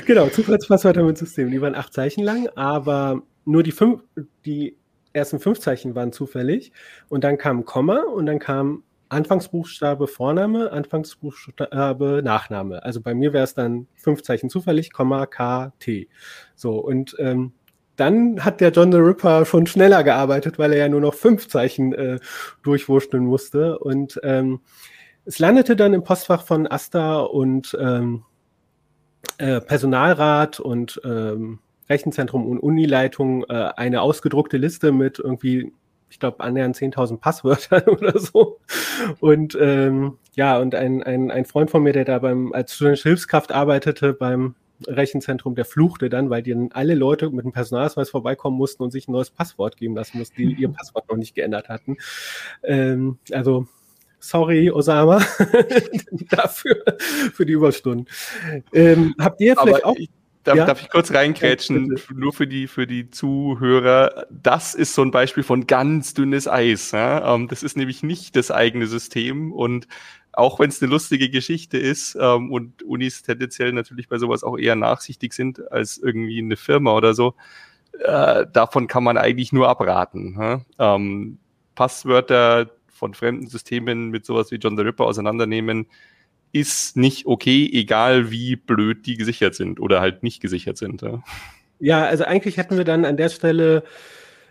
[0.07, 1.51] Genau, Zufallspasswörter mit System.
[1.51, 4.03] Die waren acht Zeichen lang, aber nur die fünf,
[4.45, 4.77] die
[5.15, 6.73] ersten fünf Zeichen waren zufällig.
[7.09, 12.83] Und dann kam Komma und dann kam Anfangsbuchstabe Vorname, Anfangsbuchstabe Nachname.
[12.83, 16.09] Also bei mir wäre es dann fünf Zeichen zufällig, Komma, K, T.
[16.55, 17.53] So, und ähm,
[17.97, 21.49] dann hat der John the Ripper schon schneller gearbeitet, weil er ja nur noch fünf
[21.49, 22.19] Zeichen äh,
[22.63, 23.79] durchwurschteln musste.
[23.79, 24.61] Und ähm,
[25.25, 28.25] es landete dann im Postfach von Asta und ähm,
[29.39, 35.73] äh, Personalrat und ähm, Rechenzentrum und Unileitung äh, eine ausgedruckte Liste mit irgendwie,
[36.09, 38.59] ich glaube, annähernd 10.000 Passwörtern oder so.
[39.21, 43.09] Und ähm, ja, und ein, ein, ein Freund von mir, der da beim als studentische
[43.11, 44.55] Hilfskraft arbeitete beim
[44.87, 48.91] Rechenzentrum, der fluchte dann, weil die dann alle Leute mit dem Personalausweis vorbeikommen mussten und
[48.91, 51.97] sich ein neues Passwort geben lassen mussten, die ihr Passwort noch nicht geändert hatten.
[52.63, 53.67] Ähm, also
[54.19, 55.23] sorry, Osama,
[56.31, 56.83] dafür
[57.33, 58.07] für die Überstunden.
[58.73, 59.97] Ähm, habt ihr vielleicht Aber auch
[60.45, 60.67] Darf, ja?
[60.67, 64.27] darf ich kurz reinkrätschen, nur für die, für die Zuhörer.
[64.31, 66.93] Das ist so ein Beispiel von ganz dünnes Eis.
[66.93, 67.35] Ja?
[67.35, 69.89] Ähm, das ist nämlich nicht das eigene System und
[70.33, 74.59] auch wenn es eine lustige Geschichte ist ähm, und Unis tendenziell natürlich bei sowas auch
[74.59, 77.35] eher nachsichtig sind als irgendwie eine Firma oder so,
[78.01, 80.37] äh, davon kann man eigentlich nur abraten.
[80.39, 80.61] Ja?
[80.79, 81.39] Ähm,
[81.75, 85.87] Passwörter von fremden Systemen mit sowas wie John the Ripper auseinandernehmen,
[86.55, 91.03] ist nicht okay, egal wie blöd die gesichert sind oder halt nicht gesichert sind.
[91.03, 91.23] Ja,
[91.81, 93.83] ja also eigentlich hätten wir dann an der Stelle,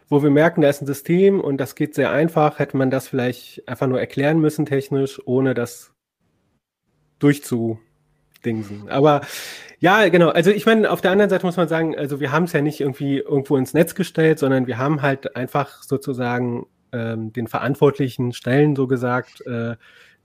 [0.09, 3.07] wo wir merken, da ist ein System und das geht sehr einfach, hätte man das
[3.07, 5.93] vielleicht einfach nur erklären müssen technisch, ohne das
[7.19, 8.89] durchzudingsen.
[8.89, 9.21] Aber
[9.79, 10.29] ja, genau.
[10.29, 12.61] Also ich meine, auf der anderen Seite muss man sagen, also wir haben es ja
[12.61, 18.33] nicht irgendwie irgendwo ins Netz gestellt, sondern wir haben halt einfach sozusagen ähm, den verantwortlichen
[18.33, 19.75] Stellen so gesagt, äh,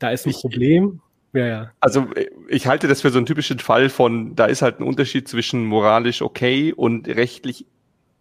[0.00, 1.00] da ist ein ich, Problem.
[1.32, 1.72] Ja, ja.
[1.80, 2.08] Also
[2.48, 5.64] ich halte das für so einen typischen Fall von, da ist halt ein Unterschied zwischen
[5.64, 7.66] moralisch okay und rechtlich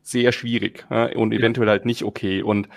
[0.01, 2.41] sehr schwierig ja, und eventuell halt nicht okay.
[2.41, 2.67] Und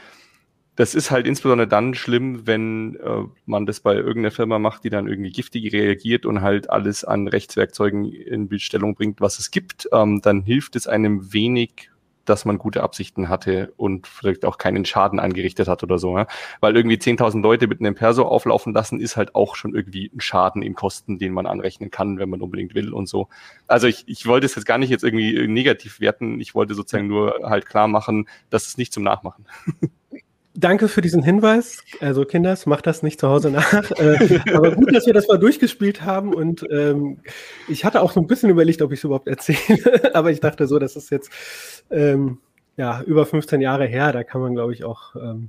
[0.77, 4.91] das ist halt insbesondere dann schlimm, wenn äh, man das bei irgendeiner Firma macht, die
[4.91, 9.89] dann irgendwie giftig reagiert und halt alles an Rechtswerkzeugen in Bildstellung bringt, was es gibt.
[9.93, 11.91] Ähm, dann hilft es einem wenig,
[12.31, 16.17] dass man gute Absichten hatte und vielleicht auch keinen Schaden angerichtet hat oder so.
[16.17, 16.27] Ja?
[16.61, 20.21] Weil irgendwie 10.000 Leute mit einem Perso auflaufen lassen, ist halt auch schon irgendwie ein
[20.21, 23.29] Schaden in Kosten, den man anrechnen kann, wenn man unbedingt will und so.
[23.67, 26.41] Also ich, ich wollte es jetzt gar nicht jetzt irgendwie negativ werten.
[26.41, 29.47] Ich wollte sozusagen nur halt klar machen, dass es nicht zum Nachmachen.
[30.61, 31.83] Danke für diesen Hinweis.
[32.01, 33.91] Also Kinders, macht das nicht zu Hause nach.
[33.93, 36.35] äh, aber gut, dass wir das mal durchgespielt haben.
[36.35, 37.21] Und ähm,
[37.67, 40.11] ich hatte auch so ein bisschen überlegt, ob ich es überhaupt erzähle.
[40.15, 41.31] aber ich dachte so, das ist jetzt
[41.91, 42.39] ähm,
[42.77, 44.13] ja über 15 Jahre her.
[44.13, 45.49] Da kann man, glaube ich, auch ähm,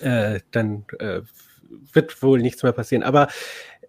[0.00, 1.22] äh, dann äh,
[1.92, 3.02] wird wohl nichts mehr passieren.
[3.02, 3.26] Aber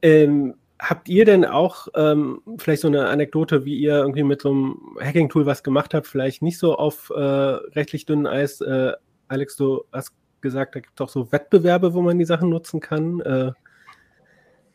[0.02, 4.50] ähm, habt ihr denn auch ähm, vielleicht so eine Anekdote, wie ihr irgendwie mit so
[4.50, 8.60] einem Hacking-Tool was gemacht habt, vielleicht nicht so auf äh, rechtlich dünnen Eis?
[8.62, 8.94] Äh,
[9.28, 12.80] Alex, du hast gesagt, da gibt es auch so Wettbewerbe, wo man die Sachen nutzen
[12.80, 13.20] kann.
[13.22, 13.52] Äh,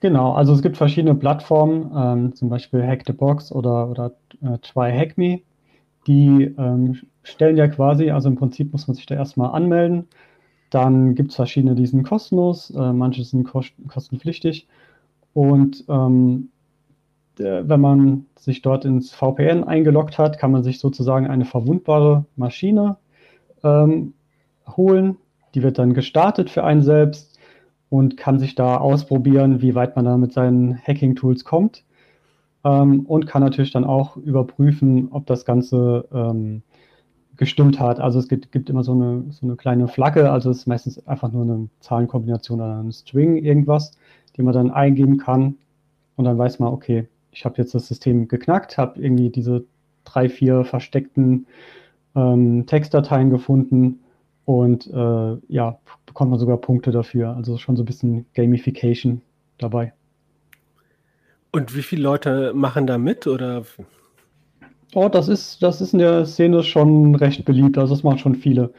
[0.01, 4.59] genau, also es gibt verschiedene Plattformen, ähm, zum Beispiel Hack the Box oder, oder äh,
[4.59, 5.41] Try Hack Me.
[6.07, 10.09] Die ähm, stellen ja quasi, also im Prinzip muss man sich da erstmal anmelden.
[10.71, 14.67] Dann gibt es verschiedene, die sind kostenlos, äh, manche sind kostenpflichtig.
[15.33, 16.51] Und ähm,
[17.37, 22.99] wenn man sich dort ins VPN eingeloggt hat, kann man sich sozusagen eine verwundbare Maschine
[23.63, 24.15] ähm,
[24.77, 25.17] holen.
[25.55, 27.39] Die wird dann gestartet für einen selbst
[27.89, 31.85] und kann sich da ausprobieren, wie weit man da mit seinen Hacking-Tools kommt.
[32.65, 36.63] Ähm, und kann natürlich dann auch überprüfen, ob das Ganze ähm,
[37.37, 38.01] gestimmt hat.
[38.01, 41.07] Also es gibt, gibt immer so eine, so eine kleine Flagge, also es ist meistens
[41.07, 43.93] einfach nur eine Zahlenkombination oder ein String, irgendwas,
[44.37, 45.57] die man dann eingeben kann.
[46.17, 49.65] Und dann weiß man, okay, ich habe jetzt das System geknackt, habe irgendwie diese
[50.05, 51.47] drei, vier versteckten
[52.15, 54.01] ähm, Textdateien gefunden
[54.51, 57.37] und äh, ja, bekommt man sogar Punkte dafür.
[57.37, 59.23] Also schon so ein bisschen Gamification
[59.59, 59.93] dabei.
[61.53, 63.63] Und wie viele Leute machen da mit oder?
[64.93, 67.79] Oh, das ist, das ist in der Szene schon recht beliebt.
[67.79, 68.73] Also das machen schon viele.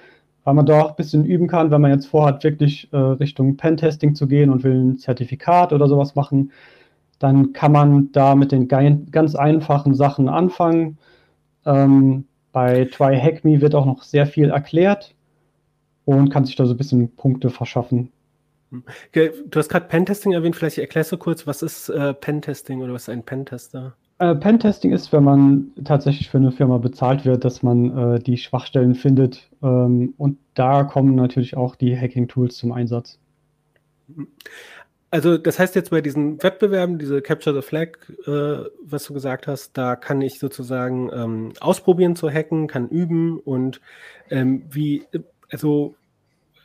[0.43, 3.55] weil man da auch ein bisschen üben kann, wenn man jetzt vorhat, wirklich äh, Richtung
[3.55, 6.51] Pentesting zu gehen und will ein Zertifikat oder sowas machen,
[7.17, 10.97] dann kann man da mit den ganz einfachen Sachen anfangen.
[11.65, 15.15] Ähm, bei TryHackMe wird auch noch sehr viel erklärt
[16.19, 18.11] und kann sich da so ein bisschen Punkte verschaffen.
[19.11, 23.03] Du hast gerade Pentesting erwähnt, vielleicht erklärst du kurz, was ist äh, Pentesting oder was
[23.03, 23.95] ist ein Pentester?
[24.19, 28.37] Äh, Pentesting ist, wenn man tatsächlich für eine Firma bezahlt wird, dass man äh, die
[28.37, 29.49] Schwachstellen findet.
[29.61, 33.19] Ähm, und da kommen natürlich auch die Hacking-Tools zum Einsatz.
[35.09, 39.47] Also das heißt jetzt bei diesen Wettbewerben, diese Capture the Flag, äh, was du gesagt
[39.47, 43.81] hast, da kann ich sozusagen ähm, ausprobieren zu hacken, kann üben und
[44.29, 45.03] ähm, wie,
[45.49, 45.95] also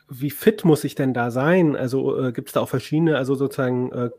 [0.09, 1.75] wie fit muss ich denn da sein?
[1.75, 4.09] Also äh, gibt es da auch verschiedene, also sozusagen äh,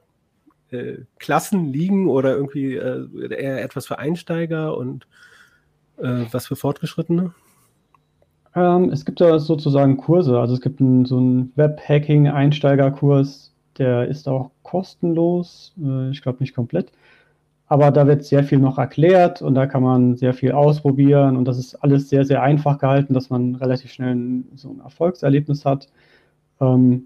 [0.77, 5.07] äh, Klassen liegen oder irgendwie äh, eher etwas für Einsteiger und
[5.99, 7.33] äh, was für Fortgeschrittene?
[8.55, 10.39] Ähm, es gibt da sozusagen Kurse.
[10.39, 15.75] Also es gibt einen, so einen Web-Hacking-Einsteigerkurs, der ist auch kostenlos.
[15.83, 16.93] Äh, ich glaube nicht komplett.
[17.69, 21.45] Aber da wird sehr viel noch erklärt und da kann man sehr viel ausprobieren und
[21.45, 25.89] das ist alles sehr, sehr einfach gehalten, dass man relativ schnell so ein Erfolgserlebnis hat.
[26.61, 27.05] Ähm,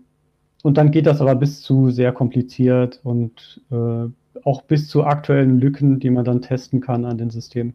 [0.63, 4.09] und dann geht das aber bis zu sehr kompliziert und äh,
[4.45, 7.75] auch bis zu aktuellen Lücken, die man dann testen kann an den Systemen.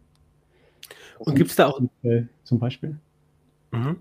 [1.19, 1.81] Und gibt es da auch
[2.43, 2.97] zum Beispiel?
[3.71, 3.97] Mhm.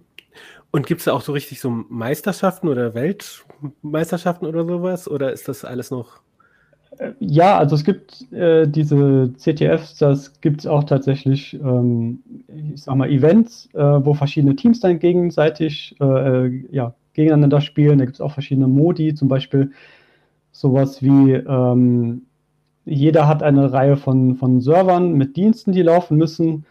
[0.70, 5.08] Und gibt es da auch so richtig so Meisterschaften oder Weltmeisterschaften oder sowas?
[5.08, 6.20] Oder ist das alles noch
[7.20, 12.20] ja, also es gibt äh, diese CTFs, das gibt es auch tatsächlich, ähm,
[12.74, 17.98] ich sag mal, Events, äh, wo verschiedene Teams dann gegenseitig äh, ja, gegeneinander spielen.
[17.98, 19.72] Da gibt es auch verschiedene Modi, zum Beispiel
[20.52, 22.22] sowas wie ähm,
[22.86, 26.64] jeder hat eine Reihe von, von Servern mit Diensten, die laufen müssen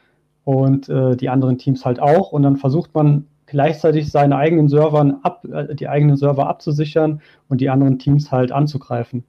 [0.44, 2.32] und äh, die anderen Teams halt auch.
[2.32, 7.62] Und dann versucht man gleichzeitig seine eigenen Servern ab, äh, die eigenen Server abzusichern und
[7.62, 9.24] die anderen Teams halt anzugreifen.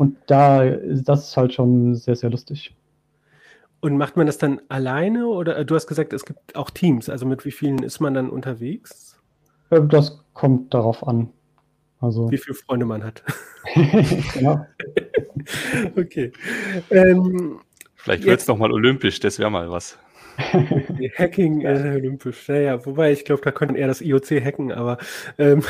[0.00, 2.74] Und da, das ist halt schon sehr, sehr lustig.
[3.80, 7.10] Und macht man das dann alleine oder äh, du hast gesagt, es gibt auch Teams,
[7.10, 9.20] also mit wie vielen ist man dann unterwegs?
[9.68, 11.28] Äh, das kommt darauf an.
[11.98, 13.22] Also wie viele Freunde man hat.
[14.32, 14.64] genau.
[15.98, 16.32] okay.
[16.88, 17.60] Ähm,
[17.96, 19.98] Vielleicht wird es nochmal olympisch, das wäre mal was.
[21.18, 24.96] Hacking äh, olympisch, naja, wobei ich glaube, da könnten eher das IOC hacken, aber
[25.36, 25.62] ähm,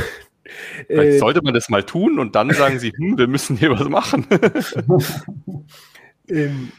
[0.87, 3.71] Vielleicht äh, sollte man das mal tun und dann sagen sie, hm, wir müssen hier
[3.71, 4.27] was machen.
[6.29, 6.73] ähm,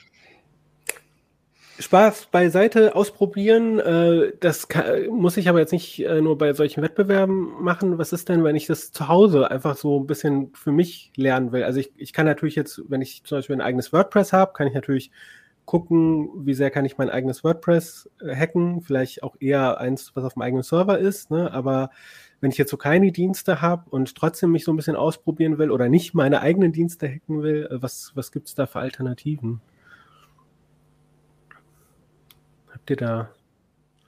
[1.81, 3.79] Spaß beiseite, ausprobieren.
[3.79, 7.97] Äh, das kann, muss ich aber jetzt nicht äh, nur bei solchen Wettbewerben machen.
[7.97, 11.51] Was ist denn, wenn ich das zu Hause einfach so ein bisschen für mich lernen
[11.51, 11.63] will?
[11.63, 14.67] Also ich, ich kann natürlich jetzt, wenn ich zum Beispiel ein eigenes WordPress habe, kann
[14.67, 15.11] ich natürlich
[15.65, 18.81] gucken, wie sehr kann ich mein eigenes WordPress äh, hacken.
[18.81, 21.31] Vielleicht auch eher eins, was auf dem eigenen Server ist.
[21.31, 21.51] Ne?
[21.51, 21.89] Aber
[22.41, 25.71] wenn ich jetzt so keine Dienste habe und trotzdem mich so ein bisschen ausprobieren will
[25.71, 29.61] oder nicht meine eigenen Dienste hacken will, äh, was, was gibt es da für Alternativen?
[32.73, 33.29] Habt ihr da?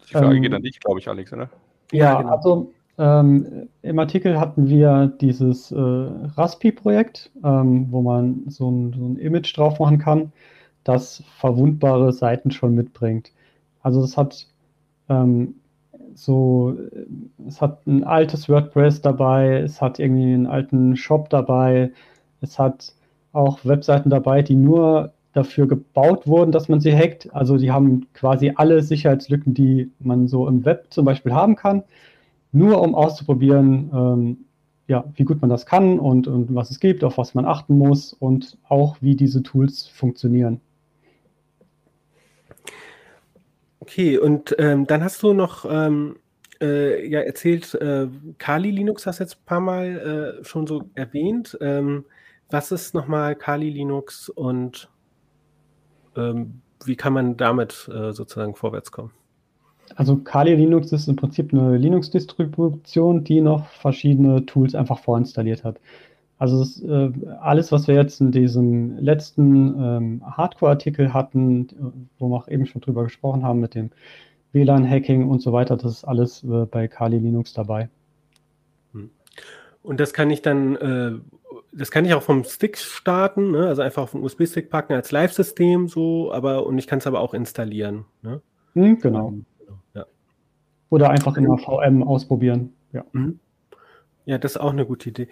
[0.09, 1.49] Die Frage ähm, geht an dich, glaube ich, Alex, oder?
[1.91, 2.35] Ja, ja genau.
[2.35, 9.07] also ähm, im Artikel hatten wir dieses äh, Raspi-Projekt, ähm, wo man so ein, so
[9.07, 10.31] ein Image drauf machen kann,
[10.83, 13.31] das verwundbare Seiten schon mitbringt.
[13.81, 14.47] Also das hat
[15.09, 15.55] ähm,
[16.15, 16.75] so,
[17.47, 21.91] es hat ein altes WordPress dabei, es hat irgendwie einen alten Shop dabei,
[22.41, 22.93] es hat
[23.31, 27.33] auch Webseiten dabei, die nur dafür gebaut wurden, dass man sie hackt.
[27.33, 31.83] Also die haben quasi alle Sicherheitslücken, die man so im Web zum Beispiel haben kann,
[32.51, 34.37] nur um auszuprobieren, ähm,
[34.87, 37.77] ja, wie gut man das kann und, und was es gibt, auf was man achten
[37.77, 40.61] muss und auch wie diese Tools funktionieren.
[43.83, 46.15] Okay, und ähm, dann hast du noch ähm,
[46.61, 50.89] äh, ja erzählt, äh, Kali Linux hast du jetzt ein paar Mal äh, schon so
[50.95, 51.57] erwähnt.
[51.59, 52.05] Ähm,
[52.49, 54.89] was ist nochmal Kali Linux und
[56.15, 59.11] ähm, wie kann man damit äh, sozusagen vorwärts kommen?
[59.97, 65.81] Also Kali Linux ist im Prinzip eine Linux-Distribution, die noch verschiedene Tools einfach vorinstalliert hat.
[66.43, 71.69] Also das, äh, alles, was wir jetzt in diesem letzten ähm, Hardcore-Artikel hatten,
[72.19, 73.91] wo wir auch eben schon drüber gesprochen haben mit dem
[74.51, 77.87] WLAN-Hacking und so weiter, das ist alles äh, bei Kali Linux dabei.
[78.91, 79.09] Hm.
[79.83, 81.11] Und das kann ich dann, äh,
[81.71, 83.67] das kann ich auch vom Stick starten, ne?
[83.67, 87.21] also einfach auf den USB-Stick packen als Live-System so, aber und ich kann es aber
[87.21, 88.03] auch installieren.
[88.21, 88.41] Ne?
[88.73, 89.29] Hm, genau.
[89.29, 90.05] genau ja.
[90.89, 92.73] Oder einfach in der VM ausprobieren.
[92.91, 93.05] Ja.
[93.13, 93.39] Mhm.
[94.25, 95.29] Ja, das ist auch eine gute Idee.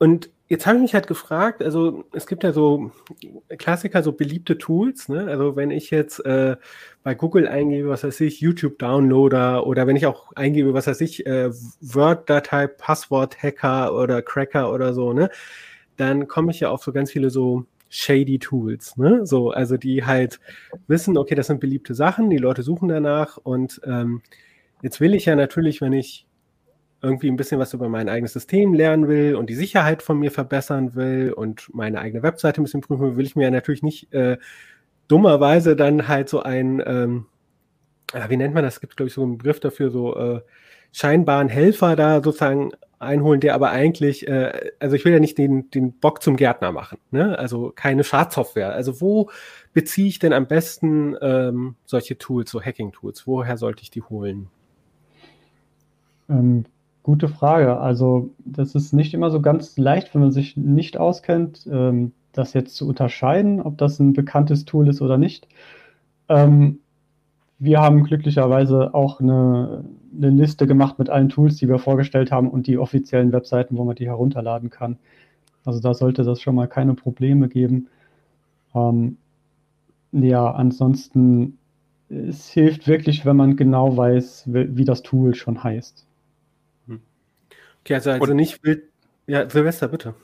[0.00, 2.90] Und jetzt habe ich mich halt gefragt, also es gibt ja so
[3.58, 5.26] Klassiker, so beliebte Tools, ne?
[5.26, 6.56] Also wenn ich jetzt äh,
[7.02, 11.00] bei Google eingebe, was weiß ich, YouTube Downloader oder wenn ich auch eingebe, was weiß
[11.02, 15.30] ich, äh, Word-Datei, Passwort-Hacker oder Cracker oder so, ne?
[15.96, 19.26] Dann komme ich ja auf so ganz viele so shady Tools, ne?
[19.26, 20.40] So, also die halt
[20.86, 24.22] wissen, okay, das sind beliebte Sachen, die Leute suchen danach und ähm,
[24.82, 26.27] jetzt will ich ja natürlich, wenn ich
[27.00, 30.30] irgendwie ein bisschen was über mein eigenes System lernen will und die Sicherheit von mir
[30.30, 33.82] verbessern will und meine eigene Webseite ein bisschen prüfen will, will ich mir ja natürlich
[33.82, 34.36] nicht äh,
[35.06, 37.26] dummerweise dann halt so ein, ähm,
[38.28, 38.74] wie nennt man das?
[38.74, 40.40] Es gibt, glaube ich, so einen Begriff dafür, so äh,
[40.92, 45.70] scheinbaren Helfer da sozusagen einholen, der aber eigentlich, äh, also ich will ja nicht den,
[45.70, 47.38] den Bock zum Gärtner machen, ne?
[47.38, 48.72] also keine Schadsoftware.
[48.72, 49.30] Also wo
[49.72, 53.26] beziehe ich denn am besten ähm, solche Tools, so Hacking-Tools?
[53.26, 54.48] Woher sollte ich die holen?
[56.28, 56.64] Ähm,
[57.08, 57.78] Gute Frage.
[57.80, 62.52] Also das ist nicht immer so ganz leicht, wenn man sich nicht auskennt, ähm, das
[62.52, 65.48] jetzt zu unterscheiden, ob das ein bekanntes Tool ist oder nicht.
[66.28, 66.80] Ähm,
[67.58, 72.50] wir haben glücklicherweise auch eine, eine, Liste gemacht mit allen Tools, die wir vorgestellt haben
[72.50, 74.98] und die offiziellen Webseiten, wo man die herunterladen kann.
[75.64, 77.88] Also da sollte das schon mal keine Probleme geben.
[78.74, 79.16] Ähm,
[80.12, 81.56] ja, ansonsten,
[82.10, 86.04] es hilft wirklich, wenn man genau weiß, wie das Tool schon heißt.
[87.88, 88.82] Okay, also, also nicht wild.
[89.26, 90.14] Ja, Silvester, bitte.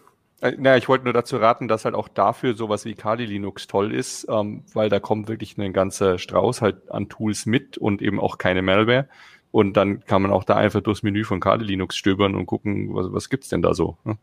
[0.42, 3.66] Äh, naja, ich wollte nur dazu raten, dass halt auch dafür sowas wie Kali Linux
[3.66, 8.02] toll ist, ähm, weil da kommt wirklich ein ganzer Strauß halt an Tools mit und
[8.02, 9.08] eben auch keine Malware.
[9.50, 12.94] Und dann kann man auch da einfach durchs Menü von Kali Linux stöbern und gucken,
[12.94, 13.96] was, was es denn da so.
[14.04, 14.18] Ne?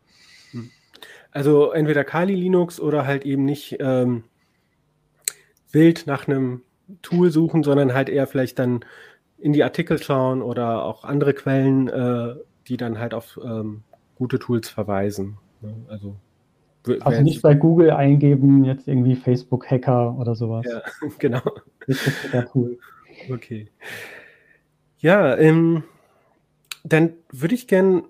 [0.52, 0.70] Hm.
[1.32, 4.24] Also entweder Kali Linux oder halt eben nicht ähm,
[5.72, 6.62] wild nach einem
[7.02, 8.86] Tool suchen, sondern halt eher vielleicht dann
[9.39, 12.36] in die Artikel schauen oder auch andere Quellen äh,
[12.68, 13.84] die dann halt auf ähm,
[14.16, 15.38] gute Tools verweisen.
[15.62, 15.76] Ne?
[15.88, 16.16] Also,
[17.01, 20.66] also nicht bei Google eingeben, jetzt irgendwie Facebook-Hacker oder sowas.
[20.70, 20.82] Ja,
[21.20, 21.41] genau.
[21.86, 22.78] Facebook-Hacker-Tool.
[23.32, 23.68] Okay.
[24.99, 25.84] Ja, ähm,
[26.84, 28.03] dann würde ich gerne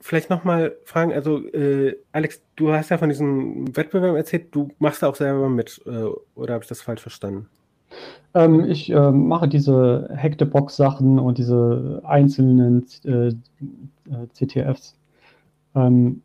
[0.00, 5.02] vielleicht nochmal fragen, also äh, Alex, du hast ja von diesem Wettbewerb erzählt, du machst
[5.02, 7.48] da auch selber mit, äh, oder habe ich das falsch verstanden?
[8.34, 13.34] Ähm, ich äh, mache diese Hack-the-Box-Sachen und diese einzelnen äh, äh
[14.32, 14.96] CTFs.
[15.74, 16.22] Ähm,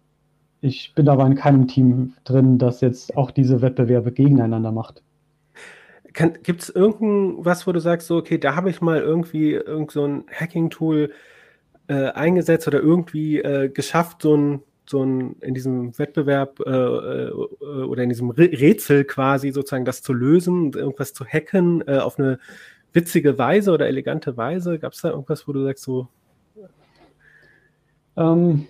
[0.62, 5.04] ich bin aber in keinem Team drin, das jetzt auch diese Wettbewerbe gegeneinander macht.
[6.44, 10.06] Gibt es irgendwas, wo du sagst, so, okay, da habe ich mal irgendwie irgend so
[10.06, 11.12] ein Hacking-Tool
[11.88, 17.32] äh, eingesetzt oder irgendwie äh, geschafft, so ein so ein, in diesem Wettbewerb äh, äh,
[17.32, 22.40] oder in diesem Rätsel quasi sozusagen das zu lösen, irgendwas zu hacken äh, auf eine
[22.94, 24.80] witzige Weise oder elegante Weise?
[24.80, 26.08] Gab es da irgendwas, wo du sagst so?
[28.18, 28.66] Ähm,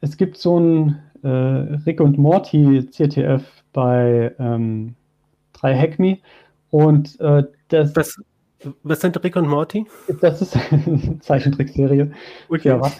[0.00, 4.94] es gibt so ein äh, Rick und Morty CTF bei ähm,
[5.54, 6.18] 3HackMe
[6.70, 7.94] und äh, das.
[7.94, 8.16] Was,
[8.82, 9.86] was sind Rick und Morty?
[10.20, 12.10] Das ist eine Zeichentrickserie.
[12.48, 12.68] Okay.
[12.68, 12.98] Ja, was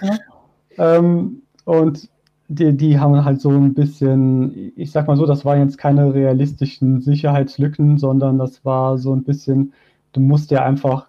[0.79, 2.09] ähm, und
[2.49, 6.15] die, die haben halt so ein bisschen, ich sag mal so, das waren jetzt keine
[6.15, 9.73] realistischen Sicherheitslücken, sondern das war so ein bisschen,
[10.13, 11.09] du musst ja einfach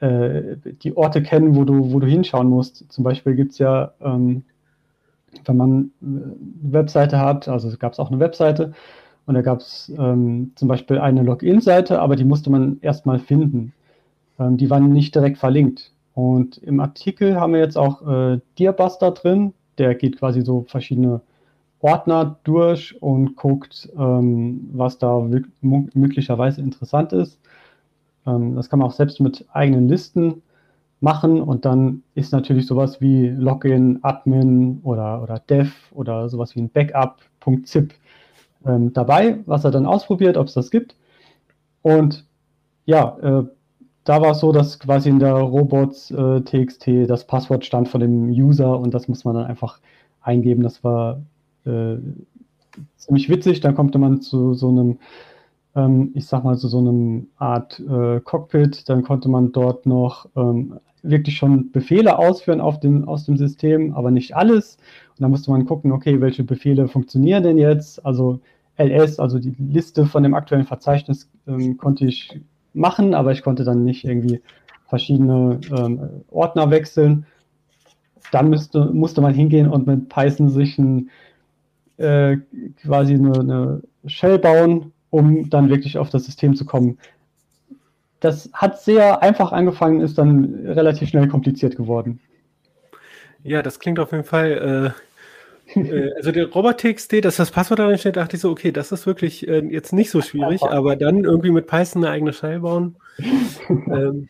[0.00, 2.90] äh, die Orte kennen, wo du, wo du hinschauen musst.
[2.90, 4.44] Zum Beispiel gibt es ja, ähm,
[5.44, 8.72] wenn man eine Webseite hat, also gab es auch eine Webseite
[9.26, 13.72] und da gab es ähm, zum Beispiel eine Login-Seite, aber die musste man erstmal finden.
[14.38, 15.92] Ähm, die waren nicht direkt verlinkt.
[16.14, 21.20] Und im Artikel haben wir jetzt auch äh, Dearbuster drin, der geht quasi so verschiedene
[21.80, 25.28] Ordner durch und guckt, ähm, was da
[25.60, 27.40] möglicherweise interessant ist.
[28.26, 30.42] Ähm, das kann man auch selbst mit eigenen Listen
[31.00, 36.60] machen und dann ist natürlich sowas wie Login, Admin oder, oder Dev oder sowas wie
[36.60, 37.92] ein Backup.zip
[38.64, 40.94] ähm, dabei, was er dann ausprobiert, ob es das gibt.
[41.82, 42.24] Und
[42.84, 43.44] ja, äh,
[44.04, 48.30] da war es so, dass quasi in der Robots.txt äh, das Passwort stand von dem
[48.30, 49.80] User und das muss man dann einfach
[50.20, 50.62] eingeben.
[50.62, 51.22] Das war
[51.64, 51.96] äh,
[52.96, 53.60] ziemlich witzig.
[53.60, 54.98] Dann kommt man zu so einem,
[55.76, 58.88] ähm, ich sag mal, zu so einem Art äh, Cockpit.
[58.88, 63.94] Dann konnte man dort noch ähm, wirklich schon Befehle ausführen auf dem, aus dem System,
[63.94, 64.78] aber nicht alles.
[65.10, 68.04] Und dann musste man gucken, okay, welche Befehle funktionieren denn jetzt?
[68.04, 68.40] Also
[68.78, 72.40] LS, also die Liste von dem aktuellen Verzeichnis, ähm, konnte ich
[72.74, 74.40] machen, aber ich konnte dann nicht irgendwie
[74.86, 77.26] verschiedene ähm, Ordner wechseln.
[78.30, 81.10] Dann müsste, musste man hingehen und mit Python sich ein,
[81.98, 82.38] äh,
[82.82, 86.98] quasi eine, eine Shell bauen, um dann wirklich auf das System zu kommen.
[88.20, 92.20] Das hat sehr einfach angefangen, ist dann relativ schnell kompliziert geworden.
[93.42, 95.11] Ja, das klingt auf jeden Fall Äh,
[96.16, 99.46] also der Robot.txt, dass das Passwort darin steht, dachte ich so, okay, das ist wirklich
[99.48, 102.96] äh, jetzt nicht so schwierig, aber dann irgendwie mit Python eine eigene Shell bauen.
[103.68, 104.28] ähm.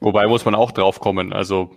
[0.00, 1.32] Wobei muss man auch drauf kommen.
[1.32, 1.70] Also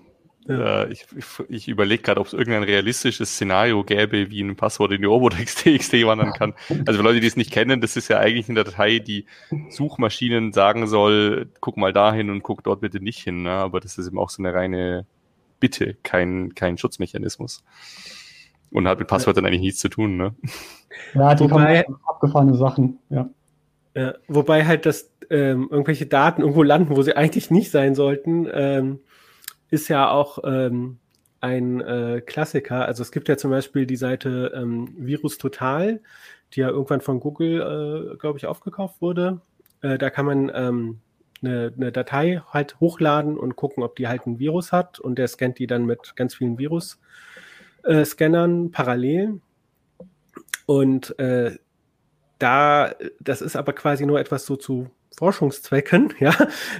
[0.48, 0.84] ja.
[0.84, 4.92] Äh, ich, ich, ich überlege gerade, ob es irgendein realistisches Szenario gäbe, wie ein Passwort
[4.92, 6.54] in die Robotex.txt wandern kann.
[6.86, 9.26] Also für Leute, die es nicht kennen, das ist ja eigentlich eine Datei, die
[9.70, 13.44] Suchmaschinen sagen soll, guck mal dahin und guck dort bitte nicht hin.
[13.44, 13.52] Ne?
[13.52, 15.06] Aber das ist eben auch so eine reine
[15.60, 17.64] Bitte, kein, kein Schutzmechanismus.
[18.76, 20.18] Und hat mit Passwörtern eigentlich nichts zu tun.
[20.18, 20.36] Ne?
[21.14, 23.30] Ja, die wobei, abgefahrene Sachen, ja.
[23.96, 24.16] ja.
[24.28, 28.48] Wobei halt das ähm, irgendwelche Daten irgendwo landen, wo sie eigentlich nicht sein sollten.
[28.52, 29.00] Ähm,
[29.70, 30.98] ist ja auch ähm,
[31.40, 32.86] ein äh, Klassiker.
[32.86, 36.02] Also es gibt ja zum Beispiel die Seite ähm, Virus Total,
[36.54, 39.40] die ja irgendwann von Google, äh, glaube ich, aufgekauft wurde.
[39.82, 41.00] Äh, da kann man ähm,
[41.42, 45.00] eine, eine, Datei halt hochladen und gucken, ob die halt ein Virus hat.
[45.00, 46.58] Und der scannt die dann mit ganz vielen
[47.86, 49.40] Virus-Scannern parallel.
[50.66, 51.58] Und äh,
[52.40, 56.36] da, das ist aber quasi nur etwas so zu Forschungszwecken, ja.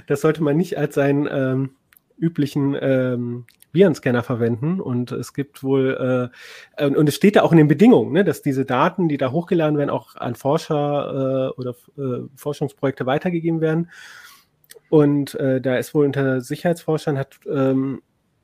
[0.06, 1.70] Das sollte man nicht als sein ähm,
[2.18, 6.30] üblichen ähm, Virenscanner verwenden und es gibt wohl
[6.78, 9.30] äh, und es steht da auch in den Bedingungen, ne, dass diese Daten, die da
[9.32, 13.90] hochgeladen werden, auch an Forscher äh, oder äh, Forschungsprojekte weitergegeben werden.
[14.88, 18.02] Und äh, da ist wohl unter Sicherheitsforschern hat ähm,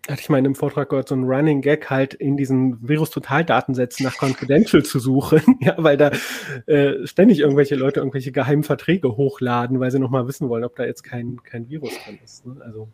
[0.09, 4.05] hatte ich mal in einem Vortrag gehört, so ein Running Gag halt in diesen Virus-Total-Datensätzen
[4.05, 6.11] nach Confidential zu suchen, ja, weil da
[6.66, 10.84] äh, ständig irgendwelche Leute irgendwelche geheimen Verträge hochladen, weil sie nochmal wissen wollen, ob da
[10.84, 12.44] jetzt kein, kein Virus drin ist.
[12.46, 12.57] Ne?
[12.64, 12.88] Also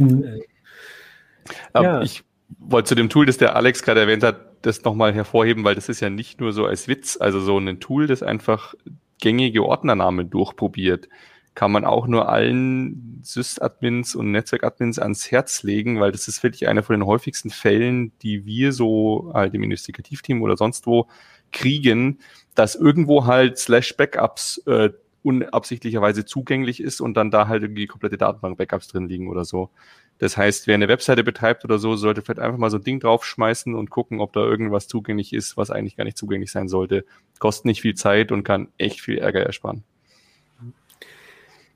[0.00, 0.24] Mhm.
[0.24, 2.02] Äh, ja.
[2.02, 2.24] Ich
[2.58, 5.88] wollte zu dem Tool, das der Alex gerade erwähnt hat, das nochmal hervorheben, weil das
[5.88, 8.74] ist ja nicht nur so als Witz, also so ein Tool, das einfach
[9.20, 11.08] gängige Ordnernamen durchprobiert,
[11.54, 16.68] kann man auch nur allen Sys-Admins und Netzwerk-Admins ans Herz legen, weil das ist wirklich
[16.68, 21.08] einer von den häufigsten Fällen, die wir so halt im Investigativteam oder sonst wo
[21.52, 22.18] kriegen,
[22.54, 24.90] dass irgendwo halt Slash Backups äh,
[25.22, 29.70] unabsichtlicherweise zugänglich ist und dann da halt irgendwie komplette Datenbank-Backups drin liegen oder so.
[30.18, 33.00] Das heißt, wer eine Webseite betreibt oder so, sollte vielleicht einfach mal so ein Ding
[33.00, 37.04] draufschmeißen und gucken, ob da irgendwas zugänglich ist, was eigentlich gar nicht zugänglich sein sollte.
[37.38, 39.82] Kostet nicht viel Zeit und kann echt viel Ärger ersparen.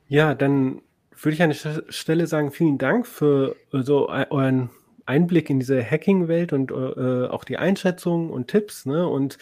[0.09, 0.83] Ja, dann
[1.21, 4.71] würde ich an der Stelle sagen, vielen Dank für so euren
[5.07, 8.87] Einblick in diese Hacking-Welt und äh, auch die Einschätzung und Tipps.
[8.87, 9.07] Ne?
[9.07, 9.39] Und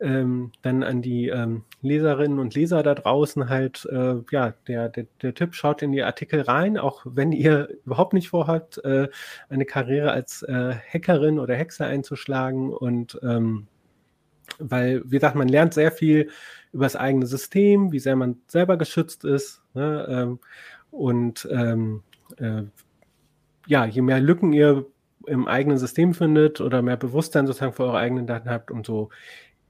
[0.00, 5.06] ähm, dann an die ähm, Leserinnen und Leser da draußen halt, äh, ja, der, der,
[5.22, 9.08] der Tipp, schaut in die Artikel rein, auch wenn ihr überhaupt nicht vorhabt, äh,
[9.48, 13.68] eine Karriere als äh, Hackerin oder Hexer einzuschlagen und ähm,
[14.58, 16.30] weil, wie gesagt, man lernt sehr viel
[16.72, 19.62] über das eigene System, wie sehr man selber geschützt ist.
[19.74, 20.06] Ne?
[20.08, 20.38] Ähm,
[20.90, 22.02] und ähm,
[22.38, 22.62] äh,
[23.66, 24.86] ja, je mehr Lücken ihr
[25.26, 29.10] im eigenen System findet oder mehr Bewusstsein sozusagen für eure eigenen Daten habt, umso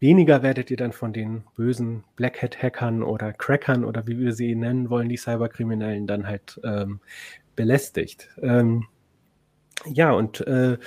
[0.00, 4.32] weniger werdet ihr dann von den bösen Black Hat Hackern oder Crackern oder wie wir
[4.32, 7.00] sie nennen wollen, die Cyberkriminellen dann halt ähm,
[7.54, 8.28] belästigt.
[8.42, 8.86] Ähm,
[9.86, 10.78] ja, und äh,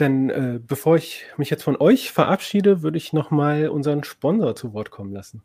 [0.00, 4.72] dann, äh, bevor ich mich jetzt von euch verabschiede, würde ich nochmal unseren Sponsor zu
[4.72, 5.42] Wort kommen lassen.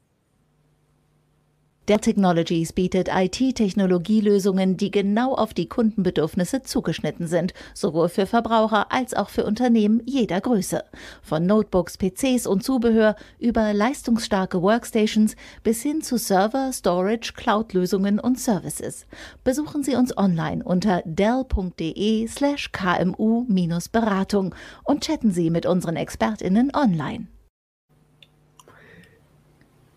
[1.89, 9.13] Dell Technologies bietet IT-Technologielösungen, die genau auf die Kundenbedürfnisse zugeschnitten sind, sowohl für Verbraucher als
[9.13, 10.85] auch für Unternehmen jeder Größe.
[11.21, 18.39] Von Notebooks, PCs und Zubehör über leistungsstarke Workstations bis hin zu Server, Storage, Cloud-Lösungen und
[18.39, 19.05] Services.
[19.43, 24.55] Besuchen Sie uns online unter dell.de slash kmu-beratung
[24.85, 27.27] und chatten Sie mit unseren ExpertInnen online.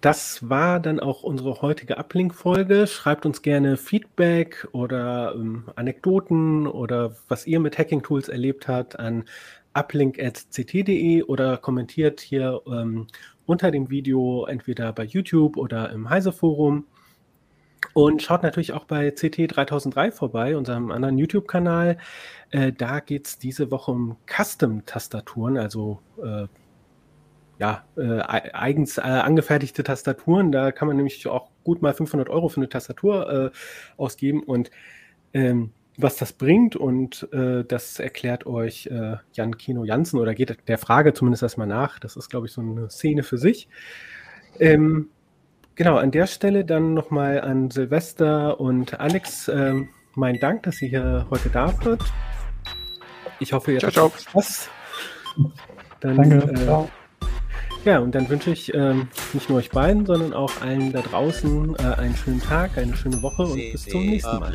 [0.00, 2.86] Das war dann auch unsere heutige Uplink-Folge.
[2.86, 9.24] Schreibt uns gerne Feedback oder ähm, Anekdoten oder was ihr mit Hacking-Tools erlebt habt an
[9.72, 13.06] uplink.ct.de oder kommentiert hier ähm,
[13.46, 16.86] unter dem Video entweder bei YouTube oder im Heise-Forum.
[17.94, 21.98] Und schaut natürlich auch bei CT3003 vorbei, unserem anderen YouTube-Kanal.
[22.50, 26.46] Äh, da geht es diese Woche um Custom-Tastaturen, also äh,
[27.58, 30.52] ja, äh, eigens äh, angefertigte Tastaturen.
[30.52, 33.56] Da kann man nämlich auch gut mal 500 Euro für eine Tastatur äh,
[33.96, 34.70] ausgeben und
[35.32, 40.56] ähm, was das bringt und äh, das erklärt euch äh, Jan Kino Jansen oder geht
[40.68, 41.98] der Frage zumindest erstmal nach.
[41.98, 43.68] Das ist, glaube ich, so eine Szene für sich.
[44.58, 45.08] Ähm,
[45.74, 50.88] genau, an der Stelle dann nochmal an Silvester und Alex ähm, mein Dank, dass ihr
[50.88, 52.04] hier heute da wart.
[53.38, 54.70] Ich hoffe, ihr habt Spaß.
[56.00, 56.88] Dann, Danke.
[57.86, 61.76] Ja, und dann wünsche ich ähm, nicht nur euch beiden, sondern auch allen da draußen
[61.76, 64.52] äh, einen schönen Tag, eine schöne Woche und bis zum nächsten Mal.